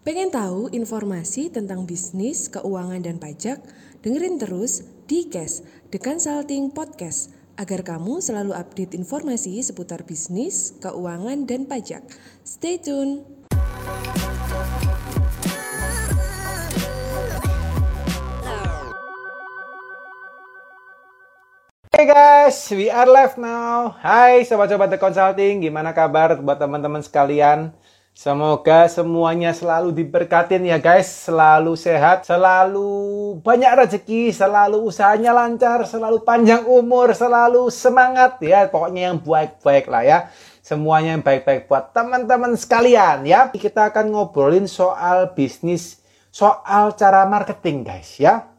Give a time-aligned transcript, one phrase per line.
[0.00, 3.60] Pengen tahu informasi tentang bisnis, keuangan, dan pajak?
[4.00, 5.60] Dengerin terus di Cash,
[5.92, 12.00] The Consulting Podcast, agar kamu selalu update informasi seputar bisnis, keuangan, dan pajak.
[12.40, 13.28] Stay tune!
[21.92, 24.00] Hey guys, we are live now.
[24.00, 27.76] Hai sobat-sobat The Consulting, gimana kabar buat teman-teman sekalian?
[28.10, 36.20] Semoga semuanya selalu diberkatin ya guys, selalu sehat, selalu banyak rezeki, selalu usahanya lancar, selalu
[36.20, 38.68] panjang umur, selalu semangat ya.
[38.68, 40.18] Pokoknya yang baik-baik lah ya.
[40.60, 43.48] Semuanya yang baik-baik buat teman-teman sekalian ya.
[43.48, 48.52] Kita akan ngobrolin soal bisnis, soal cara marketing guys ya.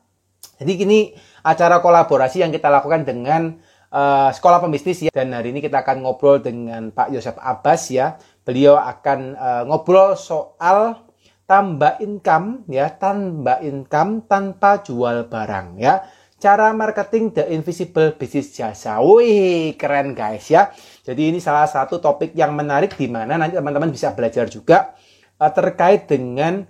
[0.57, 0.99] Jadi gini,
[1.45, 3.61] acara kolaborasi yang kita lakukan dengan
[3.93, 5.11] uh, sekolah pembisnis ya.
[5.13, 8.17] Dan hari ini kita akan ngobrol dengan Pak Yosef Abbas ya.
[8.41, 11.07] Beliau akan uh, ngobrol soal
[11.45, 16.05] tambah income ya, tambah income tanpa jual barang ya.
[16.41, 18.97] Cara marketing the invisible business jasa.
[18.97, 20.73] Wih, keren guys ya.
[21.05, 24.97] Jadi ini salah satu topik yang menarik di mana nanti teman-teman bisa belajar juga
[25.37, 26.65] uh, terkait dengan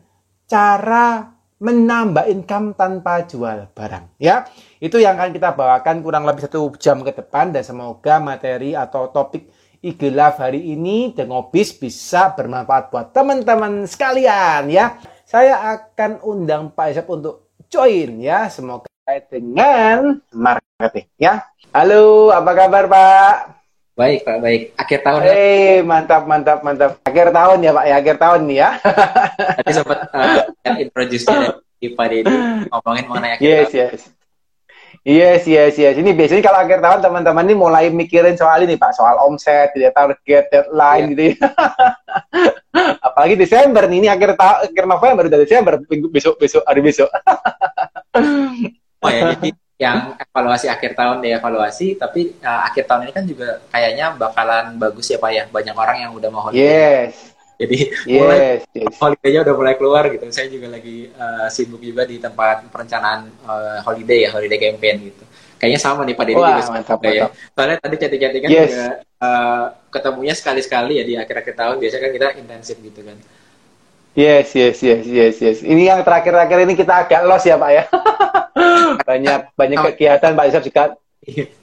[0.52, 4.50] cara menambah income tanpa jual barang ya
[4.81, 9.13] itu yang akan kita bawakan kurang lebih satu jam ke depan dan semoga materi atau
[9.13, 9.45] topik
[9.81, 16.93] IG Live hari ini Dengobis bisa bermanfaat buat teman-teman sekalian ya saya akan undang Pak
[16.93, 18.85] Isep untuk join ya semoga
[19.25, 23.35] dengan marketing ya halo apa kabar Pak
[23.91, 24.61] Baik Pak, baik.
[24.79, 25.19] Akhir tahun.
[25.19, 25.85] Hei, ya?
[25.85, 26.91] mantap, mantap, mantap.
[27.03, 28.69] Akhir tahun ya Pak, ya akhir tahun nih ya.
[29.59, 30.38] Tadi sempat uh,
[30.79, 31.27] introduce
[31.77, 32.35] di Pak Deddy
[32.71, 33.77] ngomongin mengenai akhir yes, tahun.
[33.77, 34.20] Yes, Yes,
[35.47, 35.95] yes, yes.
[35.97, 39.89] Ini biasanya kalau akhir tahun teman-teman ini mulai mikirin soal ini Pak, soal omset, ya,
[39.89, 41.11] target, deadline yeah.
[41.11, 41.35] gitu ya.
[43.07, 45.73] Apalagi Desember nih, ini akhir tahun, akhir November udah Desember,
[46.13, 47.09] besok besok hari besok.
[49.03, 49.50] oh ya, jadi
[49.81, 55.09] yang evaluasi akhir tahun evaluasi tapi uh, akhir tahun ini kan juga kayaknya bakalan bagus
[55.09, 55.44] ya Pak ya.
[55.50, 56.62] Banyak orang yang udah mau holiday.
[57.09, 57.31] Yes.
[57.61, 57.77] Jadi
[58.09, 58.39] yes, mulai
[58.73, 58.97] yes.
[58.97, 60.25] holidaynya udah mulai keluar gitu.
[60.33, 65.23] Saya juga lagi uh, sibuk juga di tempat perencanaan uh, holiday ya, holiday campaign gitu.
[65.61, 67.29] Kayaknya sama nih Pak Deddy Wah, juga mantap, ya.
[67.29, 67.31] mantap.
[67.53, 68.61] Soalnya tadi chatting-chattingan yes.
[68.66, 68.85] juga
[69.21, 71.75] uh, ketemunya sekali-sekali ya di akhir-akhir tahun.
[71.77, 73.17] Biasanya kan kita intensif gitu kan.
[74.11, 75.57] Yes, yes, yes, yes, yes.
[75.61, 77.83] Ini yang terakhir-terakhir ini kita agak los ya Pak ya.
[79.09, 80.83] banyak banyak kegiatan Pak Yusuf juga.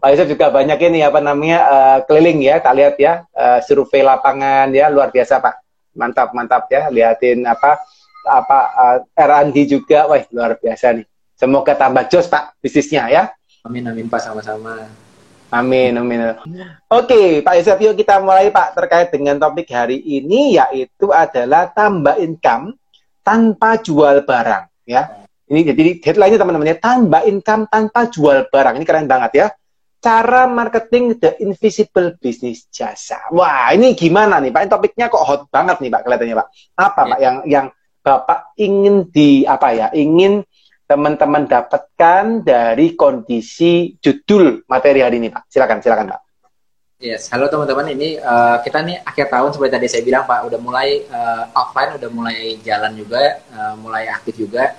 [0.00, 4.06] Pak Yusuf juga banyak ini apa namanya uh, keliling ya, kita lihat ya uh, survei
[4.06, 5.54] lapangan ya luar biasa Pak.
[5.96, 7.80] Mantap mantap ya, liatin apa
[8.26, 11.06] apa uh, R&D juga, wah luar biasa nih.
[11.36, 13.22] Semoga tambah jos Pak bisnisnya ya.
[13.66, 14.86] Amin amin Pak sama-sama.
[15.46, 16.34] Amin, amin.
[16.90, 22.18] Oke, Pak Yusuf, yuk kita mulai Pak terkait dengan topik hari ini yaitu adalah tambah
[22.18, 22.74] income
[23.22, 25.25] tanpa jual barang ya.
[25.46, 28.74] Ini jadi headline-nya teman-teman ya, tambah income tanpa jual barang.
[28.82, 29.46] Ini keren banget ya.
[30.02, 33.30] Cara marketing the invisible business jasa.
[33.30, 34.60] Wah, ini gimana nih Pak?
[34.66, 36.48] Ini topiknya kok hot banget nih Pak kelihatannya Pak.
[36.74, 37.08] Apa ya.
[37.10, 37.66] Pak yang yang
[38.02, 39.86] Bapak ingin di apa ya?
[39.94, 40.42] Ingin
[40.86, 45.46] teman-teman dapatkan dari kondisi judul materi hari ini Pak?
[45.46, 46.20] Silakan, silakan Pak.
[46.98, 47.94] Yes, halo teman-teman.
[47.94, 51.94] Ini uh, kita nih akhir tahun seperti tadi saya bilang Pak, udah mulai uh, offline,
[51.98, 54.74] udah mulai jalan juga, uh, mulai aktif juga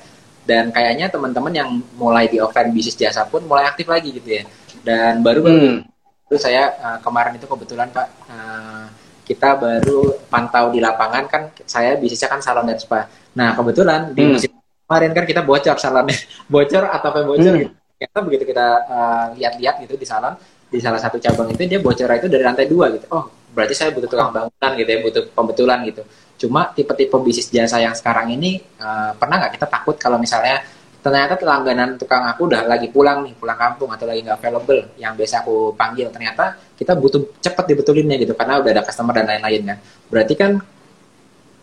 [0.48, 1.70] dan kayaknya teman-teman yang
[2.00, 4.44] mulai di offline bisnis jasa pun mulai aktif lagi gitu ya
[4.88, 6.32] dan baru baru hmm.
[6.32, 8.88] itu saya uh, kemarin itu kebetulan pak uh,
[9.28, 14.24] kita baru pantau di lapangan kan saya bisnisnya kan salon dan spa nah kebetulan di
[14.24, 14.32] hmm.
[14.32, 14.52] musim
[14.88, 16.16] kemarin kan kita bocor salonnya
[16.54, 17.62] bocor atau apa bocor hmm.
[17.68, 20.40] gitu kita begitu kita uh, lihat-lihat gitu di salon
[20.72, 23.90] di salah satu cabang itu dia bocor itu dari lantai dua gitu oh berarti saya
[23.92, 26.06] butuh tukang bangunan gitu ya butuh pembetulan gitu
[26.38, 30.62] Cuma tipe-tipe bisnis jasa yang sekarang ini uh, pernah nggak kita takut kalau misalnya
[31.02, 35.16] ternyata langganan tukang aku udah lagi pulang nih pulang kampung atau lagi nggak available yang
[35.16, 39.62] biasa aku panggil ternyata kita butuh cepat dibetulinnya gitu karena udah ada customer dan lain-lain
[39.74, 39.78] kan.
[40.14, 40.52] Berarti kan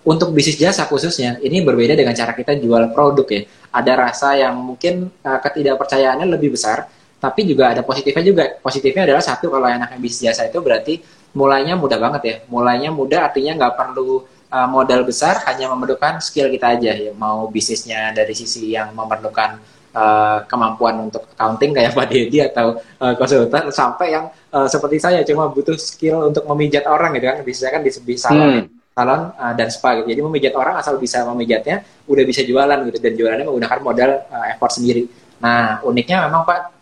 [0.04, 3.42] untuk bisnis jasa khususnya ini berbeda dengan cara kita jual produk ya.
[3.74, 6.90] Ada rasa yang mungkin uh, ketidakpercayaannya lebih besar
[7.22, 8.44] tapi juga ada positifnya juga.
[8.58, 11.00] Positifnya adalah satu kalau enaknya bisnis jasa itu berarti
[11.32, 12.36] mulainya mudah banget ya.
[12.50, 17.50] Mulainya mudah artinya nggak perlu uh, modal besar hanya memerlukan skill kita aja ya mau
[17.50, 19.58] bisnisnya dari sisi yang memerlukan
[19.90, 25.26] uh, kemampuan untuk accounting kayak Pak Dedi atau uh, konsultan sampai yang uh, seperti saya
[25.26, 28.64] cuma butuh skill untuk memijat orang gitu kan bisnisnya kan di, salon hmm.
[28.94, 30.14] salon uh, dan spa gitu.
[30.14, 34.46] jadi memijat orang asal bisa memijatnya udah bisa jualan gitu dan jualannya menggunakan modal uh,
[34.54, 35.10] effort sendiri
[35.42, 36.74] nah uniknya memang Pak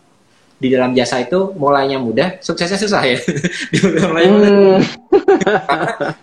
[0.63, 3.19] di dalam jasa itu mulainya mudah, suksesnya susah ya.
[3.73, 4.79] di mulai hmm.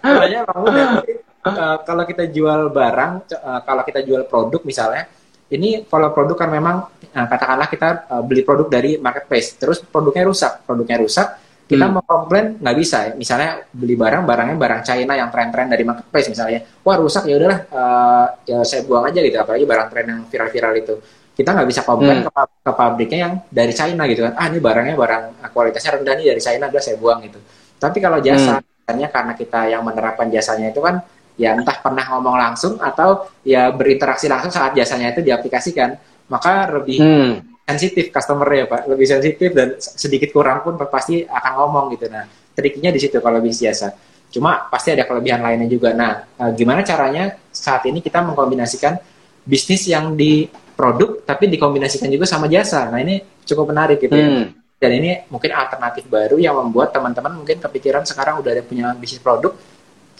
[0.00, 1.04] mulainya mudah,
[1.44, 5.08] uh, kalau kita jual barang, uh, kalau kita jual produk misalnya,
[5.50, 10.24] ini kalau produk kan memang uh, katakanlah kita uh, beli produk dari marketplace, terus produknya
[10.28, 11.28] rusak, produknya rusak,
[11.66, 11.92] kita hmm.
[11.98, 13.12] mau komplain nggak bisa ya.
[13.14, 17.60] Misalnya beli barang, barangnya barang China yang tren-tren dari marketplace misalnya, wah rusak ya udahlah,
[17.72, 20.94] uh, ya saya buang aja gitu, apalagi barang tren yang viral-viral itu
[21.40, 22.28] kita nggak bisa komplain hmm.
[22.28, 25.22] ke, ke pabriknya yang dari China gitu kan ah ini barangnya barang
[25.56, 27.40] kualitasnya rendah nih dari China udah saya buang gitu
[27.80, 29.08] tapi kalau jasa hmm.
[29.08, 31.00] karena kita yang menerapkan jasanya itu kan
[31.40, 35.96] ya entah pernah ngomong langsung atau ya berinteraksi langsung saat jasanya itu diaplikasikan
[36.28, 37.64] maka lebih hmm.
[37.64, 42.28] sensitif customer ya pak lebih sensitif dan sedikit kurang pun pasti akan ngomong gitu nah
[42.52, 43.96] triknya di situ kalau bisnis jasa
[44.28, 49.00] cuma pasti ada kelebihan lainnya juga nah eh, gimana caranya saat ini kita mengkombinasikan
[49.48, 50.44] bisnis yang di
[50.80, 52.88] produk tapi dikombinasikan juga sama jasa.
[52.88, 54.24] Nah ini cukup menarik gitu ya.
[54.24, 54.40] hmm.
[54.40, 54.48] ya.
[54.80, 59.20] Dan ini mungkin alternatif baru yang membuat teman-teman mungkin kepikiran sekarang udah ada punya bisnis
[59.20, 59.52] produk,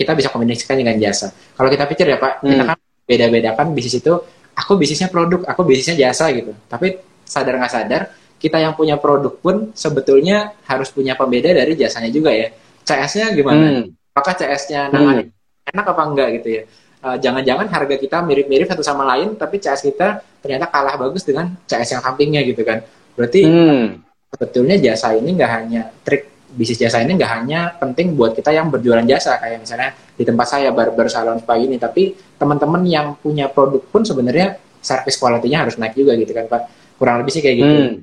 [0.01, 1.29] kita bisa kombinasikan dengan jasa.
[1.29, 2.49] Kalau kita pikir ya Pak, hmm.
[2.49, 4.17] kita kan beda-bedakan bisnis itu,
[4.57, 6.57] aku bisnisnya produk, aku bisnisnya jasa gitu.
[6.65, 6.97] Tapi
[7.29, 8.03] sadar nggak sadar,
[8.41, 12.49] kita yang punya produk pun sebetulnya harus punya pembeda dari jasanya juga ya.
[12.89, 13.85] CS-nya gimana?
[13.85, 13.85] Hmm.
[14.17, 15.69] Apakah CS-nya hmm.
[15.69, 16.63] enak apa enggak gitu ya?
[17.01, 21.29] Eh, jangan-jangan uh, harga kita mirip-mirip satu sama lain, tapi CS kita ternyata kalah bagus
[21.29, 22.81] dengan CS yang sampingnya gitu kan.
[23.17, 23.85] Berarti hmm.
[24.33, 28.69] sebetulnya jasa ini nggak hanya trik bisnis jasa ini nggak hanya penting buat kita yang
[28.69, 33.49] berjualan jasa kayak misalnya di tempat saya barber salon spa ini, tapi teman-teman yang punya
[33.49, 36.63] produk pun sebenarnya service kualitinya harus naik juga gitu kan Pak.
[37.01, 37.73] Kurang lebih sih kayak gitu.
[37.73, 37.95] Hmm.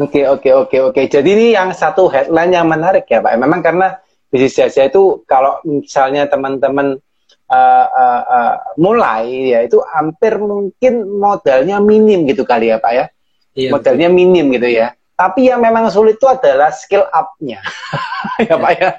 [0.00, 1.00] Oke oke oke oke.
[1.04, 3.36] Jadi ini yang satu headline yang menarik ya Pak.
[3.36, 4.00] Memang karena
[4.32, 6.96] bisnis jasa itu kalau misalnya teman-teman
[7.52, 13.04] uh, uh, uh, mulai ya itu hampir mungkin modalnya minim gitu kali ya Pak ya.
[13.52, 14.16] Iya, modalnya betul.
[14.16, 14.96] minim gitu ya.
[15.22, 17.62] Tapi yang memang sulit itu adalah skill up-nya.
[18.50, 18.90] ya Pak ya.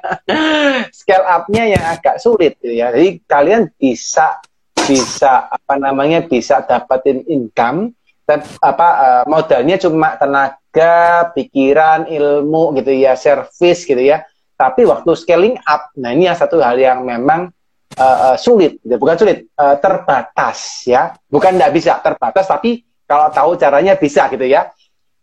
[0.95, 2.95] skill up-nya yang agak sulit ya.
[2.95, 4.39] Jadi kalian bisa
[4.87, 7.91] bisa apa namanya bisa dapatin income
[8.23, 14.23] dan apa uh, modalnya cuma tenaga, pikiran, ilmu gitu ya, service gitu ya.
[14.55, 17.51] Tapi waktu scaling up, nah ini yang satu hal yang memang
[17.99, 23.99] uh, sulit, bukan sulit, uh, terbatas ya, bukan tidak bisa, terbatas, tapi kalau tahu caranya
[23.99, 24.71] bisa gitu ya.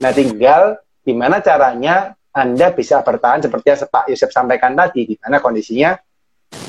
[0.04, 5.42] Nah tinggal gimana caranya Anda bisa bertahan seperti yang Pak Yusuf sampaikan tadi, di mana
[5.42, 5.98] kondisinya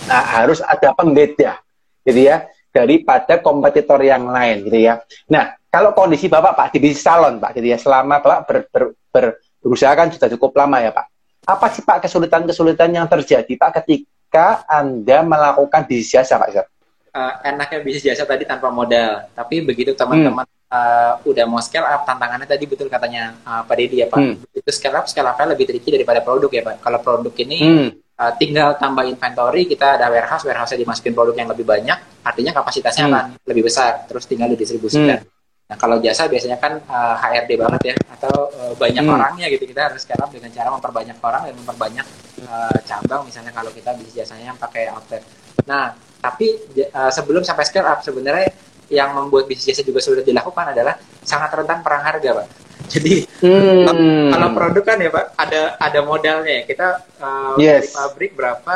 [0.10, 1.62] nah, harus ada pembeda,
[2.01, 5.04] gitu ya, daripada kompetitor yang lain, gitu ya.
[5.30, 8.83] Nah kalau kondisi Bapak Pak di bisnis salon Pak, gitu ya, selama Bapak ber, ber,
[9.13, 9.25] ber,
[9.62, 11.06] berusaha kan sudah cukup lama ya Pak.
[11.45, 16.68] Apa sih Pak kesulitan-kesulitan yang terjadi Pak ketika Anda melakukan bisnis jasa, Pak Izzat?
[17.12, 20.61] Uh, enaknya bisnis jasa tadi tanpa modal, tapi begitu teman-teman hmm.
[20.72, 24.36] Uh, udah mau scale up, tantangannya tadi betul katanya uh, Pak Deddy ya Pak, hmm.
[24.48, 26.76] begitu scale up, scale up lebih tricky daripada produk ya Pak.
[26.80, 27.90] Kalau produk ini hmm.
[28.18, 33.06] uh, tinggal tambah inventory, kita ada warehouse, warehouse dimasukin produk yang lebih banyak, artinya kapasitasnya
[33.06, 33.12] hmm.
[33.12, 35.20] akan lebih besar, terus tinggal didistribusikan.
[35.22, 35.40] Hmm.
[35.72, 39.16] Nah kalau jasa biasanya kan uh, HRD banget ya, atau uh, banyak hmm.
[39.16, 42.08] orangnya gitu, kita harus scale up dengan cara memperbanyak orang dan memperbanyak
[42.48, 45.24] uh, cabang misalnya kalau kita bisnis jasanya yang pakai outlet.
[45.68, 46.54] Nah, tapi
[46.94, 48.54] uh, sebelum sampai scale up sebenarnya
[48.92, 52.48] yang membuat bisnis jasa juga sudah dilakukan adalah sangat rentan perang harga, Pak.
[52.92, 53.88] Jadi hmm.
[54.36, 56.68] kalau produk kan ya, Pak, ada ada modalnya.
[56.68, 57.88] Kita uh, yes.
[57.88, 58.75] dari pabrik berapa,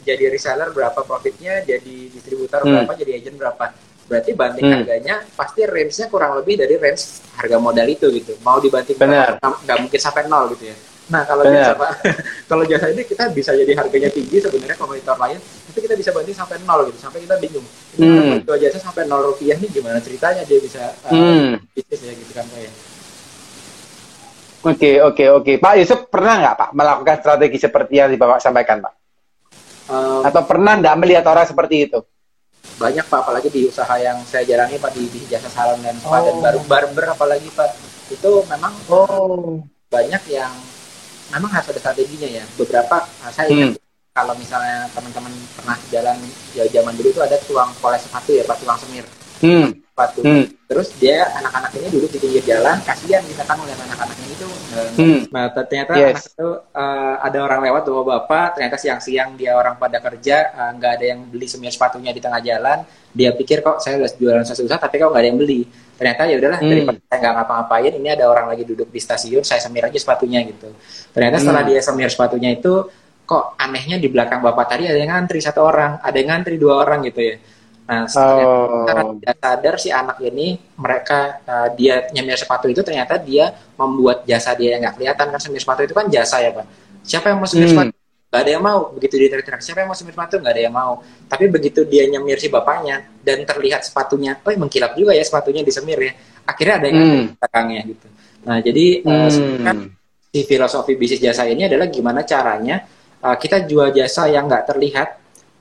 [0.00, 2.70] jadi reseller berapa profitnya, jadi distributor hmm.
[2.72, 3.64] berapa, jadi agent berapa.
[4.08, 4.74] Berarti banding hmm.
[4.80, 8.40] harganya pasti range-nya kurang lebih dari range harga modal itu gitu.
[8.40, 10.76] Mau dibanting nggak mungkin sampai nol gitu ya.
[11.10, 11.90] Nah kalau jasa pak,
[12.50, 15.36] kalau jasa ini kita bisa jadi harganya tinggi sebenarnya kompetitor lain,
[15.72, 17.64] tapi kita bisa banding sampai nol gitu, sampai kita bingung.
[17.96, 18.44] Hmm.
[18.44, 21.64] jasa sampai nol rupiah nih gimana ceritanya dia bisa uh, hmm.
[21.72, 22.72] bisnis ya gitu kan pak ya.
[24.62, 28.92] Oke oke oke, Pak Yusuf pernah nggak Pak melakukan strategi seperti yang Bapak sampaikan Pak?
[29.88, 31.98] Um, Atau pernah nggak melihat orang seperti itu?
[32.78, 36.20] Banyak Pak, apalagi di usaha yang saya jalani Pak di, di jasa salon dan spa
[36.20, 36.28] oh.
[36.28, 37.74] dan baru barber apalagi Pak
[38.12, 39.66] itu memang oh.
[39.90, 40.54] banyak yang
[41.34, 42.44] memang harus ada strateginya ya.
[42.54, 43.81] Beberapa nah, saya ingat hmm.
[44.12, 46.16] Kalau misalnya teman-teman pernah jalan
[46.52, 49.04] ya zaman dulu itu ada tuang poles sepatu ya, pak tuang semir.
[49.40, 49.72] Hmm.
[49.72, 50.20] Sepatu.
[50.20, 50.44] Hmm.
[50.68, 54.52] Terus dia anak-anak ini duduk di pinggir jalan, kasihan kita kan melihat anak-anak ini tuh.
[55.00, 55.20] Hmm.
[55.32, 56.04] Nah, ternyata yes.
[56.04, 60.70] anak itu uh, ada orang lewat bawa bapak, ternyata siang-siang dia orang pada kerja, eh,
[60.76, 62.84] nggak uh, ada yang beli semir sepatunya di tengah jalan.
[63.12, 65.68] Dia pikir kok saya udah jualan sesuatu tapi kok nggak ada yang beli
[66.02, 66.70] ternyata ya udahlah hmm.
[66.74, 70.42] daripada saya nggak ngapa-ngapain ini ada orang lagi duduk di stasiun saya semir aja sepatunya
[70.50, 70.74] gitu
[71.14, 71.44] ternyata hmm.
[71.46, 72.90] setelah dia semir sepatunya itu
[73.22, 76.82] kok anehnya di belakang bapak tadi ada yang ngantri satu orang ada yang ngantri dua
[76.82, 77.36] orang gitu ya
[77.82, 79.18] nah setelah oh.
[79.18, 84.54] tidak sadar si anak ini mereka uh, dia nyemir sepatu itu ternyata dia membuat jasa
[84.54, 86.66] dia yang nggak kelihatan kan semir sepatu itu kan jasa ya pak
[87.02, 87.74] siapa yang mau semir hmm.
[87.74, 88.02] sepatu
[88.32, 88.80] nggak ada yang mau.
[88.96, 90.40] Begitu dia teriak siapa yang mau semir sepatu?
[90.40, 91.04] Nggak ada yang mau.
[91.28, 96.00] Tapi begitu dia nyemir si bapaknya dan terlihat sepatunya, oh mengkilap juga ya sepatunya disemir
[96.00, 96.12] ya.
[96.48, 97.24] Akhirnya ada yang Hmm.
[97.36, 98.06] belakangnya gitu.
[98.48, 99.28] Nah jadi eh, Hmm.
[99.28, 99.86] sebenarnya
[100.32, 102.80] si filosofi bisnis jasa ini adalah gimana caranya
[103.22, 105.08] uh, kita jual jasa yang nggak terlihat,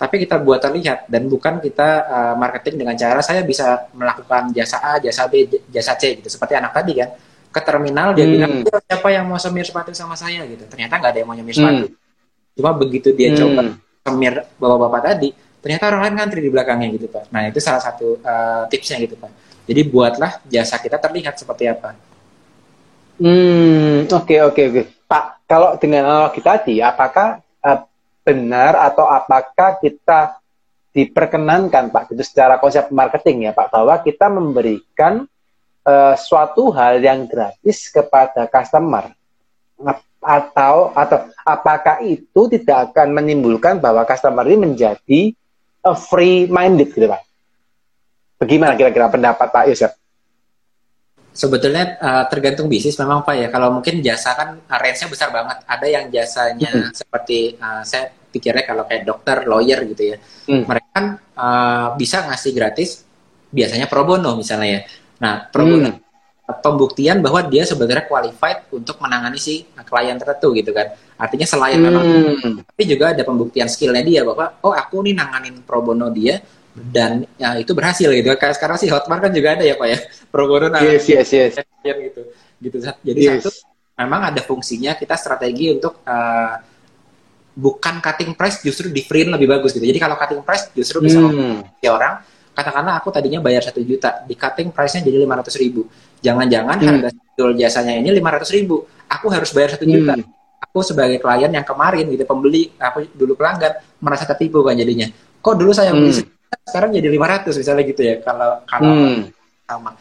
[0.01, 4.81] tapi kita buat terlihat dan bukan kita uh, marketing dengan cara saya bisa melakukan jasa
[4.81, 6.27] A, jasa B, jasa C gitu.
[6.27, 7.09] Seperti anak tadi kan
[7.51, 8.33] ke terminal dia Hmm.
[8.33, 10.65] bilang "Yo, siapa yang mau semir sepatu sama saya gitu.
[10.65, 11.61] Ternyata nggak ada yang mau nyemir Hmm.
[11.61, 11.85] sepatu.
[12.57, 13.39] Cuma begitu dia Hmm.
[13.39, 13.61] coba
[14.01, 15.29] semir bapak-bapak tadi,
[15.61, 17.29] ternyata orang lain ngantri di belakangnya gitu pak.
[17.29, 19.29] Nah itu salah satu uh, tipsnya gitu pak.
[19.69, 21.93] Jadi buatlah jasa kita terlihat seperti apa.
[23.21, 24.81] Hmm, oke oke oke.
[25.05, 27.37] Pak, kalau dengan analogi tadi, apakah
[28.21, 30.37] benar atau apakah kita
[30.91, 35.25] diperkenankan Pak itu secara konsep marketing ya Pak bahwa kita memberikan
[35.87, 39.15] eh, suatu hal yang gratis kepada customer
[40.21, 45.21] atau atau apakah itu tidak akan menimbulkan bahwa customer ini menjadi
[45.81, 47.21] eh, free minded gitu Pak?
[48.41, 49.93] Bagaimana kira-kira pendapat Pak Yusuf?
[51.31, 53.47] Sebetulnya uh, tergantung bisnis memang Pak ya.
[53.47, 55.63] Kalau mungkin jasa kan uh, range-nya besar banget.
[55.63, 56.91] Ada yang jasanya Hmm.
[56.91, 60.17] seperti uh, saya pikirnya kalau kayak dokter, lawyer gitu ya.
[60.47, 60.67] Hmm.
[60.67, 61.05] Mereka kan
[61.39, 63.07] uh, bisa ngasih gratis
[63.47, 64.81] biasanya pro bono misalnya ya.
[65.23, 66.59] Nah, pro bono Hmm.
[66.59, 70.91] pembuktian bahwa dia sebenarnya qualified untuk menangani si klien tertentu gitu kan.
[71.15, 72.59] Artinya selain memang Hmm.
[72.59, 77.27] tapi juga ada pembuktian skillnya dia bahwa oh aku nih nanganin pro bono dia dan
[77.35, 79.97] ya, itu berhasil gitu kayak sekarang sih Hotmart kan juga ada ya pak ya
[80.31, 81.53] pro bono nanganin Yes, yes, yes.
[81.83, 82.21] klien gitu
[82.63, 83.43] gitu jadi Yes.
[83.43, 83.51] satu
[83.99, 86.55] memang ada fungsinya kita strategi untuk uh,
[87.51, 91.19] bukan cutting price justru di free lebih bagus gitu jadi kalau cutting price justru bisa
[91.19, 91.59] Hmm.
[91.91, 95.87] orang katakanlah aku tadinya bayar satu juta di cutting price-nya jadi lima ratus ribu
[96.23, 96.87] jangan-jangan Hmm.
[96.87, 100.23] harga jual jasanya ini lima ratus ribu aku harus bayar satu juta Hmm.
[100.63, 105.11] aku sebagai klien yang kemarin gitu pembeli aku dulu pelanggan merasa tertipu kan jadinya
[105.43, 106.40] kok dulu saya beli Hmm.
[106.67, 109.21] Sekarang jadi 500 misalnya gitu ya kalau kalau Hmm.
[109.67, 109.91] sama.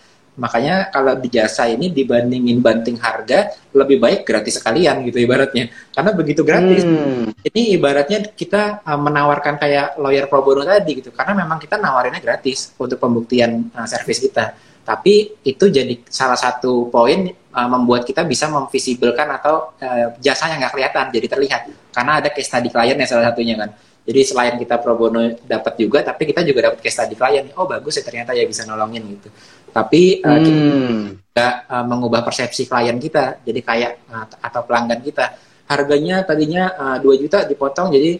[0.41, 5.69] Makanya kalau di jasa ini dibandingin banting harga lebih baik gratis sekalian gitu ibaratnya.
[5.93, 7.29] Karena begitu gratis Hmm.
[7.45, 11.13] ini ibaratnya kita uh, menawarkan kayak lawyer pro bono tadi gitu.
[11.13, 14.55] Karena memang kita nawarinnya gratis untuk pembuktian uh, servis kita.
[14.81, 20.73] Tapi itu jadi salah satu poin uh, membuat kita bisa memvisibelkan atau uh, jasanya nggak
[20.73, 21.63] kelihatan jadi terlihat.
[21.93, 26.01] Karena ada case study kliennya salah satunya kan jadi selain kita pro bono dapat juga
[26.01, 27.53] tapi kita juga dapat case study klien.
[27.61, 29.29] Oh bagus ya ternyata ya bisa nolongin gitu.
[29.71, 31.07] Tapi uh, kita Hmm.
[31.21, 33.45] juga uh, mengubah persepsi klien kita.
[33.45, 35.27] Jadi kayak uh, atau pelanggan kita.
[35.71, 38.19] Harganya tadinya uh, 2 juta dipotong jadi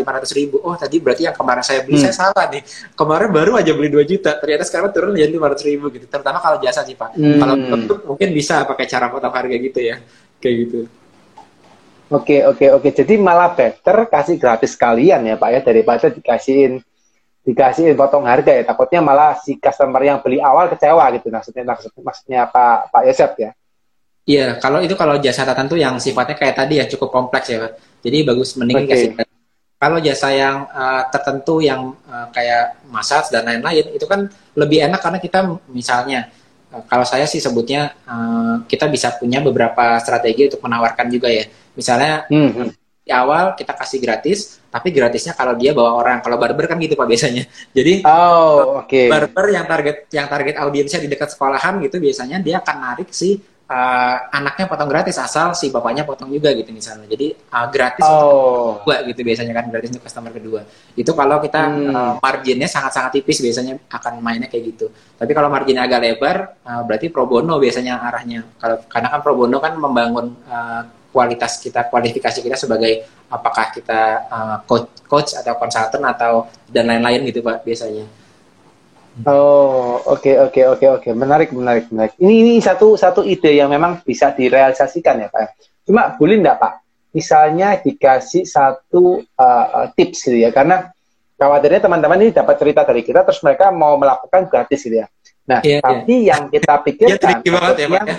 [0.00, 0.56] lima ratus ribu.
[0.64, 2.08] Oh tadi berarti yang kemarin saya beli Hmm.
[2.08, 2.64] saya salah nih.
[2.96, 6.08] Kemarin baru aja beli 2 juta ternyata sekarang turun jadi lima ratus ribu gitu.
[6.08, 7.12] Terutama kalau jasa sih pak.
[7.12, 7.36] Hmm.
[7.36, 10.00] kalau produk mungkin bisa pakai cara potong harga gitu ya.
[10.40, 10.80] Kayak gitu
[12.06, 12.88] Oke, oke, oke.
[12.94, 16.78] Jadi malah better kasih gratis sekalian ya Pak ya daripada dikasihin
[17.42, 18.62] dikasihin potong harga ya.
[18.62, 23.32] Takutnya malah si customer yang beli awal kecewa gitu maksudnya maksud, maksudnya Pak Pak Yosef
[23.38, 23.50] ya.
[24.26, 27.72] Iya, kalau itu kalau jasa tertentu yang sifatnya kayak tadi ya cukup kompleks ya, Pak.
[28.02, 28.90] Jadi bagus mending Oke.
[28.90, 29.08] kasih.
[29.76, 34.26] Kalau jasa yang uh, tertentu yang uh, kayak massage dan lain-lain itu kan
[34.58, 36.32] lebih enak karena kita misalnya
[36.74, 41.46] uh, kalau saya sih sebutnya uh, kita bisa punya beberapa strategi untuk menawarkan juga ya.
[41.76, 42.68] Misalnya Hmm, hmm.
[43.06, 46.18] di awal kita kasih gratis, tapi gratisnya kalau dia bawa orang.
[46.18, 47.46] Kalau barber kan gitu Pak biasanya.
[47.70, 49.06] Jadi Oh, oke.
[49.06, 53.38] barber yang target yang target audiensnya di dekat sekolahan gitu biasanya dia akan narik si
[53.66, 58.78] uh, anaknya potong gratis asal si bapaknya potong juga gitu misalnya jadi uh, gratis Oh.
[58.82, 60.60] kedua gitu biasanya kan gratis untuk customer kedua
[60.94, 61.90] itu kalau kita Hmm.
[61.90, 66.82] uh, marginnya sangat-sangat tipis biasanya akan mainnya kayak gitu tapi kalau marginnya agak lebar uh,
[66.82, 70.82] berarti pro bono biasanya arahnya kalau karena kan pro bono kan membangun uh,
[71.16, 77.24] kualitas kita kualifikasi kita sebagai apakah kita uh, coach coach atau konsultan atau dan lain-lain
[77.24, 78.04] gitu pak biasanya
[79.24, 81.08] Oh, oke oke oke oke.
[81.16, 82.12] Menarik menarik menarik.
[82.20, 85.56] Ini ini satu satu ide yang memang bisa direalisasikan ya Pak.
[85.88, 86.72] Cuma boleh enggak Pak?
[87.16, 90.92] Misalnya dikasih satu uh, tips gitu ya karena
[91.40, 95.08] khawatirnya teman-teman ini dapat cerita dari kita terus mereka mau melakukan gratis gitu ya.
[95.48, 98.16] Nah, Iya, tapi yang kita Iya pikirkan tricky banget ya pak ya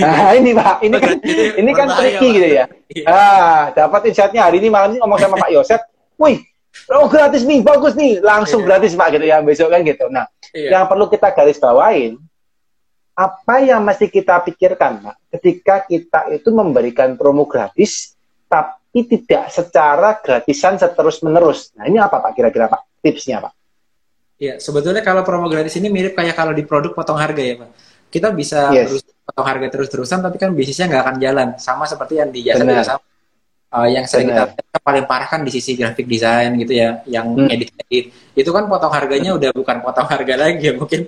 [0.00, 1.16] Nah, ini Pak, ini kan
[1.60, 2.64] ini kan tricky gitu ya.
[2.88, 3.04] Iya.
[3.04, 5.80] Ah, dapat insightnya hari ini malam ini ngomong sama Pak Yosef,
[6.16, 6.40] wih,
[6.88, 8.66] oh gratis nih, bagus nih, langsung Iya.
[8.72, 10.08] gratis Pak gitu ya besok kan gitu.
[10.08, 10.24] Nah,
[10.56, 10.80] Iya.
[10.80, 12.16] yang perlu kita garis bawain,
[13.12, 18.16] apa yang mesti kita pikirkan Pak, ketika kita itu memberikan promo gratis,
[18.48, 21.76] tapi tidak secara gratisan seterus menerus.
[21.76, 23.52] Nah, ini apa Pak kira-kira Pak tipsnya Pak?
[24.40, 27.70] Iya, sebetulnya kalau promo gratis ini mirip kayak kalau di produk potong harga ya, Pak.
[28.08, 29.04] Kita bisa Yes.
[29.28, 31.48] Potong harga terus-terusan, tapi kan bisnisnya nggak akan jalan.
[31.60, 32.96] Sama seperti yang di jasa
[33.68, 37.36] uh, yang sering kita lihat paling parah kan di sisi grafik desain gitu ya, yang
[37.36, 37.52] hmm.
[37.52, 41.04] edit edit itu kan potong harganya udah bukan potong harga lagi ya mungkin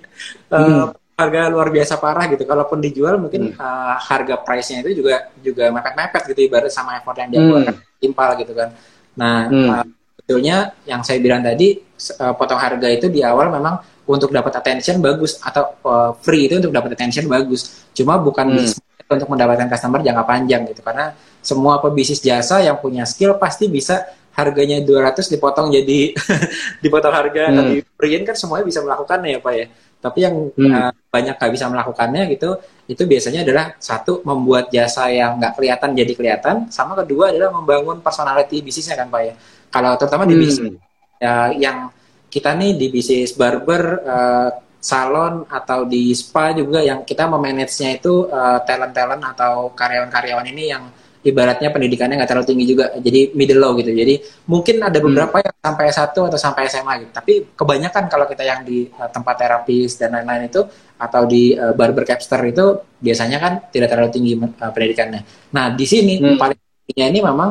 [0.52, 1.16] uh, hmm.
[1.16, 2.44] harga luar biasa parah gitu.
[2.44, 3.58] Kalaupun dijual mungkin hmm.
[3.58, 7.98] uh, harga price-nya itu juga juga mepet-mepet gitu ibarat sama effort yang dia keluarkan hmm.
[8.04, 8.68] timpal gitu kan.
[9.16, 9.68] Nah, hmm.
[9.72, 9.84] uh,
[10.30, 11.74] sebetulnya yang saya bilang tadi
[12.22, 16.62] uh, potong harga itu di awal memang untuk dapat attention bagus atau uh, free itu
[16.62, 17.90] untuk dapat attention bagus.
[17.90, 19.10] Cuma bukan hmm.
[19.10, 24.06] untuk mendapatkan customer jangka panjang gitu karena semua pebisnis jasa yang punya skill pasti bisa
[24.38, 26.14] harganya 200 dipotong jadi
[26.86, 27.50] dipotong harga hmm.
[27.50, 29.66] atau di freein kan semuanya bisa melakukannya ya Pak ya.
[30.00, 30.70] Tapi yang hmm.
[30.70, 32.50] uh, banyak nggak bisa melakukannya gitu,
[32.86, 37.98] itu biasanya adalah satu membuat jasa yang nggak kelihatan jadi kelihatan, sama kedua adalah membangun
[37.98, 39.34] personality bisnisnya kan Pak ya.
[39.70, 40.42] Kalau terutama di hmm.
[40.42, 40.74] bisnis
[41.22, 41.88] ya, yang
[42.30, 44.50] kita nih di bisnis barber, uh,
[44.80, 50.88] salon atau di spa juga yang kita memanage-nya itu uh, talent-talent atau karyawan-karyawan ini yang
[51.20, 55.04] ibaratnya pendidikannya nggak terlalu tinggi juga jadi middle low gitu jadi mungkin ada hmm.
[55.04, 55.46] beberapa hmm.
[55.52, 59.36] yang sampai S1 atau sampai SMA gitu tapi kebanyakan kalau kita yang di uh, tempat
[59.36, 60.64] terapis dan lain-lain itu
[60.96, 65.20] atau di uh, barber capster itu biasanya kan tidak terlalu tinggi uh, pendidikannya
[65.52, 66.40] nah di sini hmm.
[66.40, 66.58] paling
[66.88, 67.50] tingginya ini memang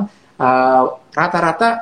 [1.14, 1.78] rata-rata uh,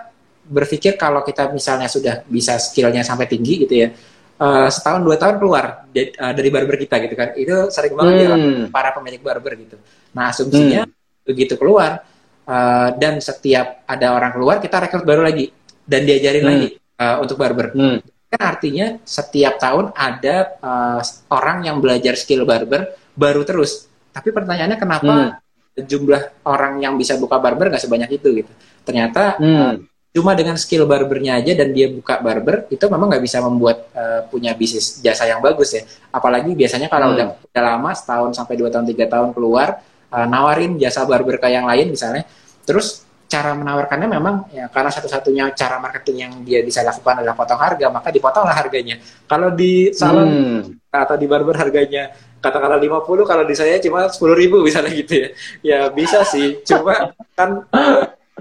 [0.48, 3.92] berpikir kalau kita misalnya sudah bisa skillnya sampai tinggi gitu ya
[4.40, 8.14] uh, setahun dua tahun keluar dari, uh, dari barber kita gitu kan itu sering banget
[8.16, 8.24] hmm.
[8.24, 8.36] ya
[8.72, 9.78] para pemilik barber gitu
[10.16, 12.08] nah asumsinya hmm begitu keluar
[12.48, 15.52] uh, dan setiap ada orang keluar kita rekrut baru lagi
[15.84, 16.50] dan diajarin hmm.
[16.50, 16.68] lagi
[17.04, 17.76] uh, untuk barber.
[17.76, 18.00] Hmm.
[18.32, 21.00] Kan artinya setiap tahun ada uh,
[21.36, 23.92] orang yang belajar skill barber baru terus.
[24.16, 25.84] Tapi pertanyaannya kenapa hmm.
[25.84, 28.52] jumlah orang yang bisa buka barber nggak sebanyak itu gitu?
[28.88, 29.60] Ternyata hmm.
[29.60, 29.76] uh,
[30.18, 34.26] cuma dengan skill barbernya aja dan dia buka barber itu memang nggak bisa membuat uh,
[34.26, 35.86] punya bisnis jasa yang bagus ya.
[36.10, 37.16] Apalagi biasanya kalau hmm.
[37.22, 39.78] udah, udah lama setahun sampai dua tahun tiga tahun keluar
[40.10, 42.26] uh, nawarin jasa barber ke yang lain misalnya.
[42.66, 47.62] Terus cara menawarkannya memang ya karena satu-satunya cara marketing yang dia bisa lakukan adalah potong
[47.62, 48.98] harga, maka dipotonglah harganya.
[49.30, 50.90] Kalau di salon hmm.
[50.90, 52.10] atau di barber harganya
[52.42, 55.30] katakanlah 50, kalau di saya cuma 10 ribu misalnya gitu ya.
[55.62, 57.70] Ya bisa sih, cuma kan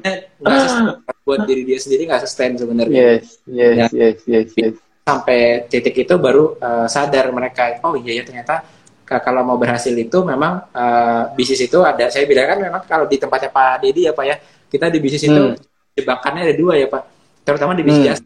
[0.00, 3.18] nggak buat diri dia sendiri nggak sustain sebenarnya.
[3.18, 3.86] Yes, yes, ya.
[3.90, 4.74] yes, yes, yes.
[5.02, 8.62] Sampai titik itu baru uh, sadar mereka, oh iya ya ternyata
[9.06, 13.22] kalau mau berhasil itu memang uh, bisnis itu ada saya bilang kan memang kalau di
[13.22, 14.36] tempatnya Pak Dedi ya Pak ya
[14.66, 15.54] kita di bisnis itu hmm.
[15.94, 17.02] jebakannya ada dua ya Pak
[17.46, 18.10] terutama di bisnis hmm.
[18.10, 18.24] jasa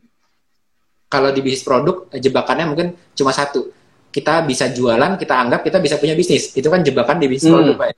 [1.13, 3.69] kalau di bisnis produk jebakannya mungkin cuma satu
[4.09, 7.57] kita bisa jualan kita anggap kita bisa punya bisnis itu kan jebakan di bisnis hmm.
[7.61, 7.97] produk Pak ya.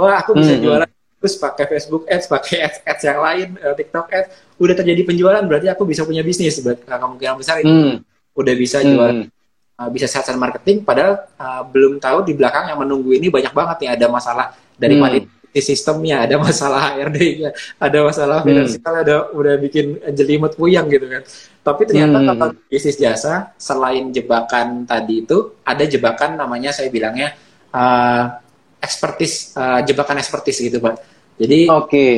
[0.00, 0.62] oh aku bisa hmm.
[0.64, 0.90] jualan
[1.24, 4.28] terus pakai Facebook Ads pakai ads ads yang lain uh, TikTok Ads
[4.60, 7.96] udah terjadi penjualan berarti aku bisa punya bisnis berarti kemungkinan besar itu hmm.
[8.36, 9.32] udah bisa hmm
[9.78, 13.76] uh, bisa sehat marketing padahal uh, belum tahu di belakang yang menunggu ini banyak banget
[13.86, 15.26] nih ada masalah dari hmm.
[15.58, 18.46] sistemnya ada masalah HRD-nya ada masalah hmm.
[18.46, 21.22] finansial ada udah bikin jelimet puyang gitu kan
[21.64, 22.26] tapi ternyata hmm.
[22.26, 27.34] kalau bisnis jasa selain jebakan tadi itu ada jebakan namanya saya bilangnya
[27.70, 28.42] uh,
[28.82, 32.14] expertise uh, jebakan expertise gitu pak jadi oke okay.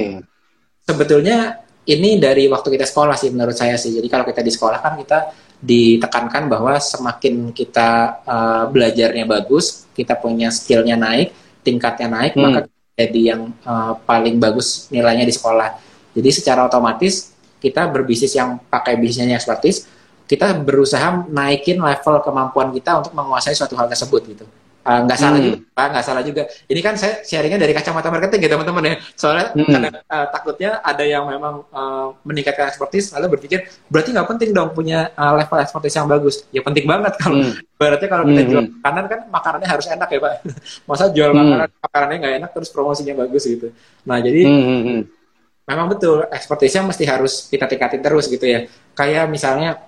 [0.85, 4.79] sebetulnya ini dari waktu kita sekolah sih menurut saya sih jadi kalau kita di sekolah
[4.83, 5.19] kan kita
[5.61, 11.33] ditekankan bahwa semakin kita uh, belajarnya bagus, kita punya skillnya naik,
[11.65, 12.43] tingkatnya naik, hmm.
[12.43, 12.59] maka
[12.97, 15.77] jadi yang uh, paling bagus nilainya di sekolah.
[16.17, 19.89] Jadi secara otomatis kita berbisnis yang pakai bisnisnya ekspertis,
[20.29, 24.45] kita berusaha naikin level kemampuan kita untuk menguasai suatu hal tersebut gitu.
[24.87, 25.47] Ah, nggak uh, salah hmm.
[25.51, 29.51] juga nggak salah juga ini kan saya sharingnya dari kacamata marketing ya teman-teman ya soalnya
[29.51, 29.67] hmm.
[29.67, 34.71] karena uh, takutnya ada yang memang uh, meningkatkan expertise lalu berpikir berarti nggak penting dong
[34.71, 37.59] punya uh, level expertise yang bagus ya penting banget kalau hmm.
[37.83, 38.51] berarti kalau kita hmm.
[38.55, 40.35] jual makanan kan makanannya harus enak ya pak
[40.89, 41.39] masa jual hmm.
[41.43, 43.75] makanan makanannya nggak enak terus promosinya bagus gitu
[44.07, 44.63] nah jadi hmm.
[44.63, 45.01] hmm, hmm.
[45.67, 49.83] memang betul expertise-nya mesti harus kita tingkatin terus gitu ya kayak misalnya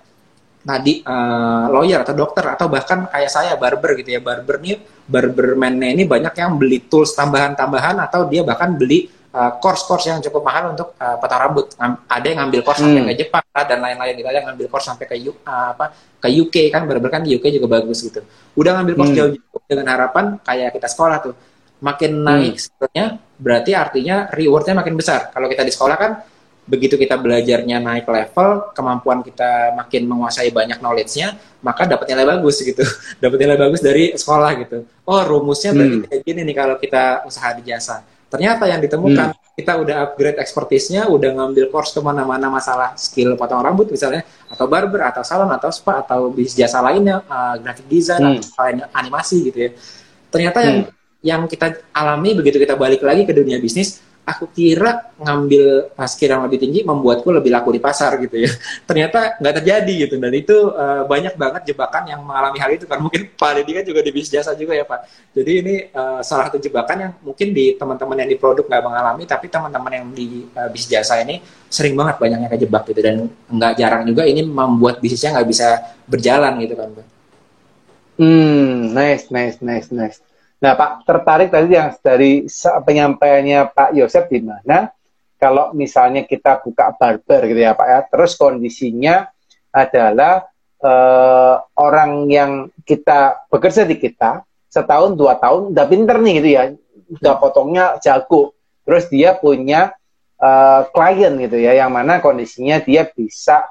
[0.59, 4.21] tadi uh, lawyer atau dokter atau bahkan kayak saya barber gitu ya.
[4.21, 10.11] Barber nih barberman ini banyak yang beli tools tambahan-tambahan atau dia bahkan beli uh, course-course
[10.11, 11.65] yang cukup mahal untuk uh, potong rambut.
[12.05, 12.91] Ada yang ngambil course hmm.
[12.91, 14.27] sampai ke Jepang dan lain-lain gitu.
[14.27, 15.85] Ada yang ngambil course sampai ke U, uh, apa
[16.19, 16.83] ke UK kan.
[16.85, 18.21] Barber kan di UK juga bagus gitu.
[18.59, 19.19] Udah ngambil course hmm.
[19.19, 21.35] jauh-jauh dengan harapan kayak kita sekolah tuh.
[21.79, 23.39] Makin naik hmm.
[23.39, 25.31] berarti artinya rewardnya makin besar.
[25.31, 26.11] Kalau kita di sekolah kan
[26.69, 31.33] begitu kita belajarnya naik level, kemampuan kita makin menguasai banyak knowledge-nya,
[31.65, 32.85] maka dapat nilai bagus gitu.
[33.23, 34.85] dapat nilai bagus dari sekolah gitu.
[35.09, 36.05] Oh, rumusnya berarti hmm.
[36.05, 38.05] kayak gini nih kalau kita usaha di jasa.
[38.29, 39.57] Ternyata yang ditemukan, hmm.
[39.57, 44.69] kita udah upgrade expertise-nya, udah ngambil course ke mana-mana masalah skill potong rambut misalnya, atau
[44.69, 48.45] barber, atau salon, atau spa, atau bisnis jasa lainnya, uh, graphic design, hmm.
[48.45, 49.71] atau animasi gitu ya.
[50.29, 50.67] Ternyata hmm.
[50.69, 50.79] yang
[51.19, 56.43] yang kita alami begitu kita balik lagi ke dunia bisnis, aku kira ngambil skill yang
[56.45, 58.49] lebih tinggi membuatku lebih laku di pasar gitu ya.
[58.89, 63.01] Ternyata nggak terjadi gitu dan itu uh, banyak banget jebakan yang mengalami hal itu kan
[63.01, 64.99] mungkin Pak Deddy kan juga di bisnis jasa juga ya Pak.
[65.33, 69.23] Jadi ini uh, salah satu jebakan yang mungkin di teman-teman yang di produk nggak mengalami
[69.25, 73.73] tapi teman-teman yang di uh, bisnis jasa ini sering banget banyaknya kejebak gitu dan nggak
[73.77, 75.67] jarang juga ini membuat bisnisnya nggak bisa
[76.05, 77.07] berjalan gitu kan Pak.
[78.19, 80.19] Hmm, nice, nice, nice, nice.
[80.59, 84.91] Nah, Pak tertarik tadi yang dari penyampaiannya Pak Yosef di mana?
[85.39, 89.31] Kalau misalnya kita buka barber gitu ya Pak ya, terus kondisinya
[89.71, 90.51] adalah
[90.83, 92.51] uh, orang yang
[92.83, 96.63] kita bekerja di kita setahun dua tahun udah pinter nih gitu ya,
[97.23, 98.51] udah potongnya jago,
[98.83, 99.95] terus dia punya
[100.43, 103.63] uh, klien gitu ya, yang mana kondisinya dia bisa